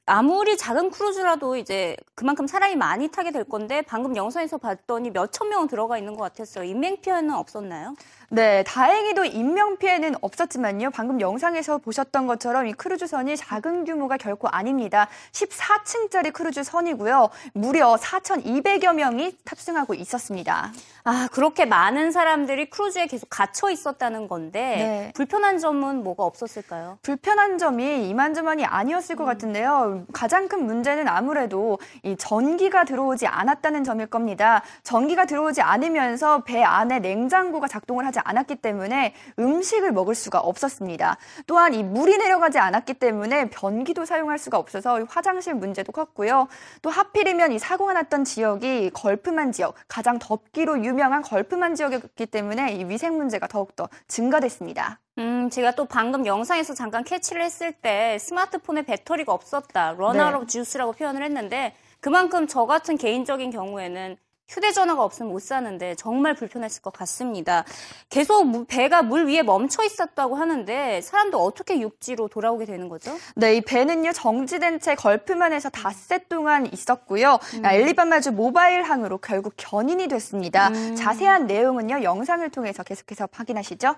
아무리 0.06 0.56
작은 0.56 0.90
크루즈라도 0.90 1.56
이제 1.56 1.96
그만큼 2.14 2.46
사람이 2.46 2.76
많이 2.76 3.08
타게 3.08 3.30
될 3.30 3.44
건데 3.44 3.82
방금 3.82 4.16
영상에서 4.16 4.58
봤더니 4.58 5.10
몇천 5.10 5.48
명은 5.48 5.68
들어가 5.68 5.96
있는 5.98 6.14
것 6.14 6.22
같았어요. 6.24 6.64
인명 6.64 7.00
피해는 7.00 7.32
없었나요? 7.34 7.83
있나요? 7.84 7.94
네, 8.30 8.62
다행히도 8.64 9.24
인명 9.24 9.76
피해는 9.78 10.14
없었지만요. 10.20 10.90
방금 10.90 11.20
영상에서 11.20 11.78
보셨던 11.78 12.26
것처럼 12.26 12.66
이 12.66 12.72
크루즈선이 12.72 13.36
작은 13.36 13.84
규모가 13.84 14.16
결코 14.16 14.48
아닙니다. 14.48 15.08
14층짜리 15.32 16.32
크루즈선이고요. 16.32 17.30
무려 17.52 17.96
4,200여 17.96 18.94
명이 18.94 19.36
탑승하고 19.44 19.94
있었습니다. 19.94 20.72
아 21.04 21.28
그렇게 21.32 21.66
많은 21.66 22.12
사람들이 22.12 22.70
크루즈에 22.70 23.06
계속 23.06 23.28
갇혀 23.28 23.68
있었다는 23.70 24.26
건데 24.26 24.60
네. 24.60 25.12
불편한 25.14 25.58
점은 25.58 26.02
뭐가 26.02 26.24
없었을까요? 26.24 26.98
불편한 27.02 27.58
점이 27.58 28.08
이만저만이 28.08 28.64
아니었을 28.64 29.16
것 29.16 29.24
같은데요. 29.24 30.04
가장 30.12 30.48
큰 30.48 30.64
문제는 30.64 31.06
아무래도 31.08 31.78
이 32.02 32.16
전기가 32.16 32.84
들어오지 32.84 33.26
않았다는 33.26 33.84
점일 33.84 34.06
겁니다. 34.06 34.62
전기가 34.82 35.26
들어오지 35.26 35.60
않으면서 35.60 36.42
배 36.44 36.62
안에 36.62 37.00
냉장고가 37.00 37.68
작동을 37.68 38.06
하지 38.06 38.13
않았기 38.22 38.56
때문에 38.56 39.14
음식을 39.38 39.92
먹을 39.92 40.14
수가 40.14 40.40
없었습니다. 40.40 41.16
또한 41.46 41.74
이 41.74 41.82
물이 41.82 42.18
내려가지 42.18 42.58
않았기 42.58 42.94
때문에 42.94 43.50
변기도 43.50 44.04
사용할 44.04 44.38
수가 44.38 44.58
없어서 44.58 45.04
화장실 45.08 45.54
문제도 45.54 45.90
컸고요. 45.92 46.48
또 46.82 46.90
하필이면 46.90 47.52
이 47.52 47.58
사고가 47.58 47.92
났던 47.94 48.24
지역이 48.24 48.90
걸프만 48.90 49.52
지역, 49.52 49.74
가장 49.88 50.18
덥기로 50.18 50.84
유명한 50.84 51.22
걸프만 51.22 51.74
지역이었기 51.74 52.26
때문에 52.26 52.74
이 52.74 52.84
위생 52.84 53.16
문제가 53.16 53.46
더욱더 53.46 53.88
증가됐습니다. 54.08 55.00
음, 55.18 55.48
제가 55.48 55.72
또 55.72 55.84
방금 55.84 56.26
영상에서 56.26 56.74
잠깐 56.74 57.04
캐치를 57.04 57.42
했을 57.42 57.72
때 57.72 58.18
스마트폰에 58.18 58.82
배터리가 58.82 59.32
없었다. 59.32 59.94
run 59.96 60.18
out 60.18 60.40
네. 60.40 60.46
juice라고 60.46 60.92
표현을 60.92 61.22
했는데 61.22 61.74
그만큼 62.00 62.46
저 62.46 62.66
같은 62.66 62.96
개인적인 62.96 63.50
경우에는 63.50 64.16
휴대전화가 64.48 65.02
없으면 65.02 65.32
못 65.32 65.42
사는데 65.42 65.94
정말 65.94 66.34
불편했을 66.34 66.82
것 66.82 66.92
같습니다. 66.92 67.64
계속 68.10 68.66
배가 68.66 69.02
물 69.02 69.26
위에 69.26 69.42
멈춰 69.42 69.84
있었다고 69.84 70.36
하는데 70.36 71.00
사람도 71.00 71.38
어떻게 71.38 71.80
육지로 71.80 72.28
돌아오게 72.28 72.64
되는 72.66 72.88
거죠? 72.88 73.16
네, 73.36 73.56
이 73.56 73.60
배는요 73.60 74.12
정지된 74.12 74.80
채 74.80 74.94
걸프 74.94 75.32
만에서 75.32 75.70
닷새 75.70 76.18
동안 76.28 76.70
있었고요. 76.72 77.38
음. 77.54 77.64
엘리바마주 77.64 78.32
모바일 78.32 78.82
항으로 78.82 79.18
결국 79.18 79.54
견인이 79.56 80.08
됐습니다. 80.08 80.68
음. 80.68 80.94
자세한 80.94 81.46
내용은요 81.46 82.02
영상을 82.02 82.48
통해서 82.50 82.82
계속해서 82.82 83.28
확인하시죠. 83.32 83.94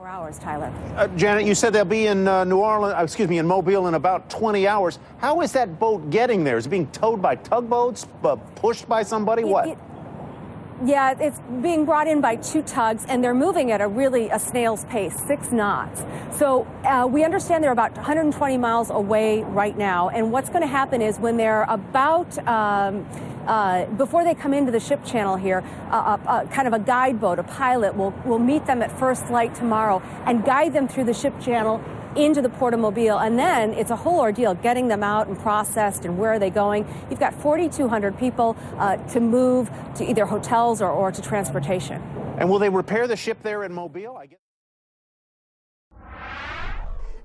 Four 0.00 0.08
hours, 0.08 0.38
Tyler. 0.38 0.72
Uh, 0.96 1.08
Janet, 1.08 1.44
you 1.44 1.54
said 1.54 1.74
they'll 1.74 1.84
be 1.84 2.06
in 2.06 2.26
uh, 2.26 2.44
New 2.44 2.56
Orleans, 2.56 2.94
uh, 2.94 3.02
excuse 3.02 3.28
me, 3.28 3.36
in 3.36 3.46
Mobile 3.46 3.86
in 3.86 3.92
about 3.92 4.30
20 4.30 4.66
hours. 4.66 4.98
How 5.18 5.42
is 5.42 5.52
that 5.52 5.78
boat 5.78 6.08
getting 6.08 6.42
there? 6.42 6.56
Is 6.56 6.64
it 6.64 6.70
being 6.70 6.86
towed 6.86 7.20
by 7.20 7.34
tugboats, 7.34 8.06
uh, 8.24 8.36
pushed 8.54 8.88
by 8.88 9.02
somebody? 9.02 9.44
What? 9.44 9.68
It, 9.68 9.72
it, 9.72 9.78
yeah, 10.84 11.14
it's 11.18 11.38
being 11.62 11.84
brought 11.84 12.08
in 12.08 12.20
by 12.20 12.36
two 12.36 12.62
tugs, 12.62 13.04
and 13.08 13.22
they're 13.22 13.34
moving 13.34 13.70
at 13.70 13.80
a 13.80 13.88
really 13.88 14.30
a 14.30 14.38
snail's 14.38 14.84
pace, 14.86 15.14
six 15.26 15.52
knots. 15.52 16.02
So 16.38 16.66
uh, 16.84 17.06
we 17.06 17.24
understand 17.24 17.62
they're 17.62 17.72
about 17.72 17.94
120 17.96 18.56
miles 18.56 18.90
away 18.90 19.42
right 19.42 19.76
now. 19.76 20.08
And 20.08 20.32
what's 20.32 20.48
going 20.48 20.62
to 20.62 20.68
happen 20.68 21.02
is 21.02 21.18
when 21.18 21.36
they're 21.36 21.64
about 21.64 22.36
um, 22.46 23.06
uh, 23.46 23.86
before 23.86 24.24
they 24.24 24.34
come 24.34 24.54
into 24.54 24.72
the 24.72 24.80
ship 24.80 25.04
channel 25.04 25.36
here, 25.36 25.62
uh, 25.90 26.18
uh, 26.26 26.46
kind 26.46 26.66
of 26.68 26.72
a 26.72 26.78
guide 26.78 27.20
boat, 27.20 27.38
a 27.38 27.42
pilot 27.42 27.96
will 27.96 28.12
will 28.24 28.38
meet 28.38 28.64
them 28.66 28.82
at 28.82 28.96
first 28.98 29.30
light 29.30 29.54
tomorrow 29.54 30.02
and 30.24 30.44
guide 30.44 30.72
them 30.72 30.88
through 30.88 31.04
the 31.04 31.14
ship 31.14 31.38
channel 31.40 31.82
into 32.16 32.42
the 32.42 32.48
Port 32.48 32.74
of 32.74 32.80
Mobile. 32.80 33.18
And 33.18 33.38
then 33.38 33.72
it's 33.74 33.90
a 33.90 33.96
whole 33.96 34.20
ordeal 34.20 34.54
getting 34.54 34.88
them 34.88 35.02
out 35.02 35.28
and 35.28 35.38
processed 35.38 36.04
and 36.04 36.18
where 36.18 36.32
are 36.32 36.38
they 36.38 36.50
going. 36.50 36.86
You've 37.10 37.20
got 37.20 37.34
4,200 37.34 38.18
people 38.18 38.56
uh, 38.78 38.96
to 38.96 39.20
move 39.20 39.70
to 39.96 40.04
either 40.04 40.26
hotels 40.26 40.82
or, 40.82 40.90
or 40.90 41.12
to 41.12 41.22
transportation. 41.22 42.02
And 42.38 42.48
will 42.48 42.58
they 42.58 42.68
repair 42.68 43.06
the 43.06 43.16
ship 43.16 43.38
there 43.42 43.64
in 43.64 43.72
Mobile? 43.72 44.20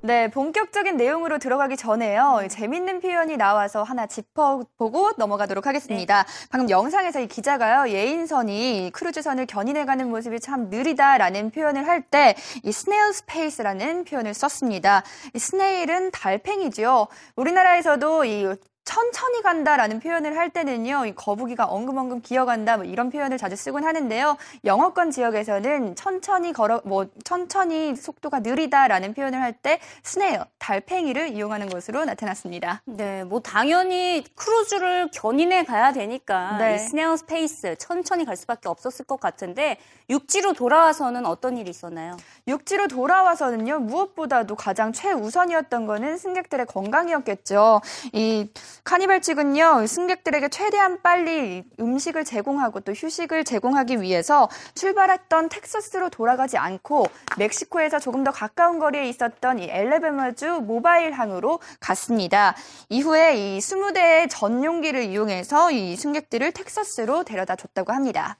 네, 0.05 0.29
본격적인 0.29 0.97
내용으로 0.97 1.39
들어가기 1.39 1.77
전에요. 1.77 2.41
재밌는 2.47 2.99
표현이 2.99 3.37
나와서 3.37 3.81
하나 3.81 4.05
짚어보고 4.05 5.13
넘어가도록 5.17 5.65
하겠습니다. 5.65 6.21
네. 6.21 6.47
방금 6.51 6.69
영상에서 6.69 7.21
이 7.21 7.27
기자가요, 7.27 7.91
예인선이 7.91 8.91
크루즈선을 8.93 9.47
견인해가는 9.47 10.07
모습이 10.07 10.39
참 10.39 10.69
느리다라는 10.69 11.49
표현을 11.49 11.87
할 11.87 12.03
때 12.11 12.35
이 12.63 12.71
snail's 12.71 13.13
pace라는 13.13 14.03
표현을 14.05 14.35
썼습니다. 14.35 15.01
이 15.33 15.39
snail은 15.39 16.11
달팽이죠. 16.11 17.07
우리나라에서도 17.35 18.25
이 18.25 18.55
천천히 18.85 19.41
간다라는 19.41 19.99
표현을 19.99 20.37
할 20.37 20.51
때는요, 20.51 21.03
거북이가 21.15 21.65
엉금엉금 21.65 22.21
기어간다 22.21 22.77
뭐 22.77 22.85
이런 22.85 23.09
표현을 23.09 23.37
자주 23.37 23.55
쓰곤 23.55 23.83
하는데요. 23.83 24.37
영어권 24.63 25.09
지역에서는 25.11 25.95
천천히 25.95 26.53
걸어 26.53 26.81
뭐 26.85 27.07
천천히 27.23 27.95
속도가 27.95 28.39
느리다라는 28.39 29.13
표현을 29.13 29.41
할 29.41 29.55
때 29.55 29.79
snail 30.03 30.45
달팽이를 30.59 31.29
이용하는 31.29 31.69
것으로 31.69 32.03
나타났습니다. 32.05 32.81
네, 32.85 33.23
뭐 33.23 33.39
당연히 33.39 34.23
크루즈를 34.35 35.09
견인해 35.13 35.63
가야 35.63 35.93
되니까 35.93 36.57
네. 36.57 36.77
snail's 36.77 37.15
pace 37.15 37.77
천천히 37.77 38.25
갈 38.25 38.35
수밖에 38.35 38.67
없었을 38.67 39.05
것 39.05 39.19
같은데 39.19 39.77
육지로 40.09 40.53
돌아와서는 40.53 41.25
어떤 41.25 41.57
일이 41.57 41.69
있었나요? 41.69 42.17
육지로 42.47 42.87
돌아와서는요 42.87 43.79
무엇보다도 43.79 44.55
가장 44.55 44.93
최우선이었던 44.93 45.87
거는 45.87 46.17
승객들의 46.17 46.67
건강이었겠죠. 46.67 47.81
이 48.13 48.49
카니발 48.83 49.21
측은요, 49.21 49.87
승객들에게 49.87 50.49
최대한 50.49 51.01
빨리 51.01 51.63
음식을 51.79 52.23
제공하고 52.23 52.81
또 52.81 52.91
휴식을 52.91 53.43
제공하기 53.45 54.01
위해서 54.01 54.47
출발했던 54.75 55.49
텍사스로 55.49 56.09
돌아가지 56.09 56.57
않고 56.57 57.07
멕시코에서 57.37 57.99
조금 57.99 58.23
더 58.23 58.31
가까운 58.31 58.77
거리에 58.77 59.09
있었던 59.09 59.59
이 59.59 59.67
앨라배마주 59.69 60.61
모바일 60.61 61.13
항으로 61.13 61.59
갔습니다. 61.79 62.55
이후에 62.89 63.35
이 63.35 63.57
20대의 63.57 64.27
전용기를 64.29 65.03
이용해서 65.03 65.71
이 65.71 65.95
승객들을 65.95 66.51
텍사스로 66.51 67.23
데려다 67.23 67.55
줬다고 67.55 67.91
합니다. 67.91 68.37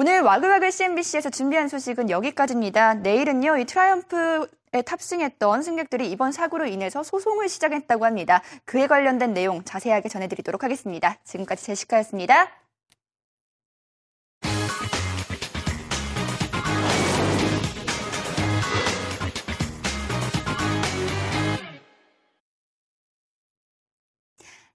오늘 0.00 0.20
와글와글 0.20 0.70
CNBC에서 0.70 1.28
준비한 1.28 1.66
소식은 1.66 2.08
여기까지입니다. 2.08 2.94
내일은요, 2.94 3.56
이 3.56 3.64
트라이엄프 3.64 4.46
에 4.72 4.82
탑승했던 4.82 5.62
승객들이 5.62 6.08
이번 6.08 6.30
사고로 6.30 6.66
인해서 6.66 7.02
소송을 7.02 7.48
시작했다고 7.48 8.04
합니다. 8.04 8.42
그에 8.64 8.86
관련된 8.86 9.34
내용 9.34 9.64
자세하게 9.64 10.08
전해드리도록 10.08 10.62
하겠습니다. 10.62 11.16
지금까지 11.24 11.64
제시카였습니다. 11.64 12.48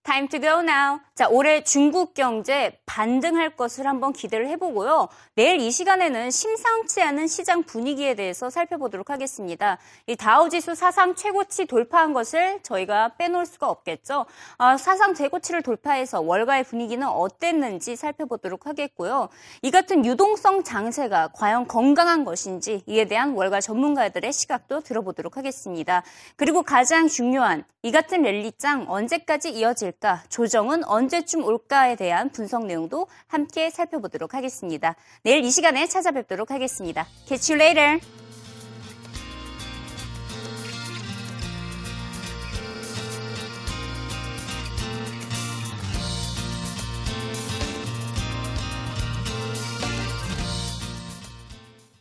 Time 0.03 0.27
to 0.27 0.41
go 0.41 0.59
now. 0.59 0.99
자, 1.15 1.29
올해 1.29 1.63
중국 1.63 2.13
경제 2.13 2.77
반등할 2.85 3.55
것을 3.55 3.87
한번 3.87 4.11
기대를 4.11 4.49
해보고요. 4.49 5.07
내일 5.35 5.61
이 5.61 5.71
시간에는 5.71 6.29
심상치 6.29 7.01
않은 7.01 7.27
시장 7.27 7.63
분위기에 7.63 8.15
대해서 8.15 8.49
살펴보도록 8.49 9.09
하겠습니다. 9.09 9.77
이 10.07 10.17
다우지수 10.17 10.75
사상 10.75 11.15
최고치 11.15 11.67
돌파한 11.67 12.11
것을 12.11 12.59
저희가 12.63 13.13
빼놓을 13.17 13.45
수가 13.45 13.69
없겠죠. 13.69 14.25
아, 14.57 14.75
사상 14.75 15.13
최고치를 15.13 15.61
돌파해서 15.61 16.19
월가의 16.19 16.65
분위기는 16.65 17.07
어땠는지 17.07 17.95
살펴보도록 17.95 18.67
하겠고요. 18.67 19.29
이 19.61 19.71
같은 19.71 20.03
유동성 20.03 20.63
장세가 20.63 21.29
과연 21.33 21.67
건강한 21.67 22.25
것인지 22.25 22.83
이에 22.87 23.05
대한 23.05 23.35
월가 23.35 23.61
전문가들의 23.61 24.33
시각도 24.33 24.81
들어보도록 24.81 25.37
하겠습니다. 25.37 26.03
그리고 26.35 26.63
가장 26.63 27.07
중요한 27.07 27.63
이 27.83 27.91
같은 27.91 28.23
랠리장 28.23 28.87
언제까지 28.89 29.51
이어질 29.51 29.92
있을까? 29.93 30.23
조정은 30.29 30.83
언제쯤 30.85 31.43
올까에 31.43 31.95
대한 31.95 32.29
분석 32.31 32.65
내용도 32.65 33.07
함께 33.27 33.69
살펴보도록 33.69 34.33
하겠습니다. 34.33 34.95
내일 35.23 35.43
이 35.43 35.51
시간에 35.51 35.87
찾아뵙도록 35.87 36.51
하겠습니다. 36.51 37.05
Catch 37.27 37.53
you 37.53 37.61
later. 37.61 38.22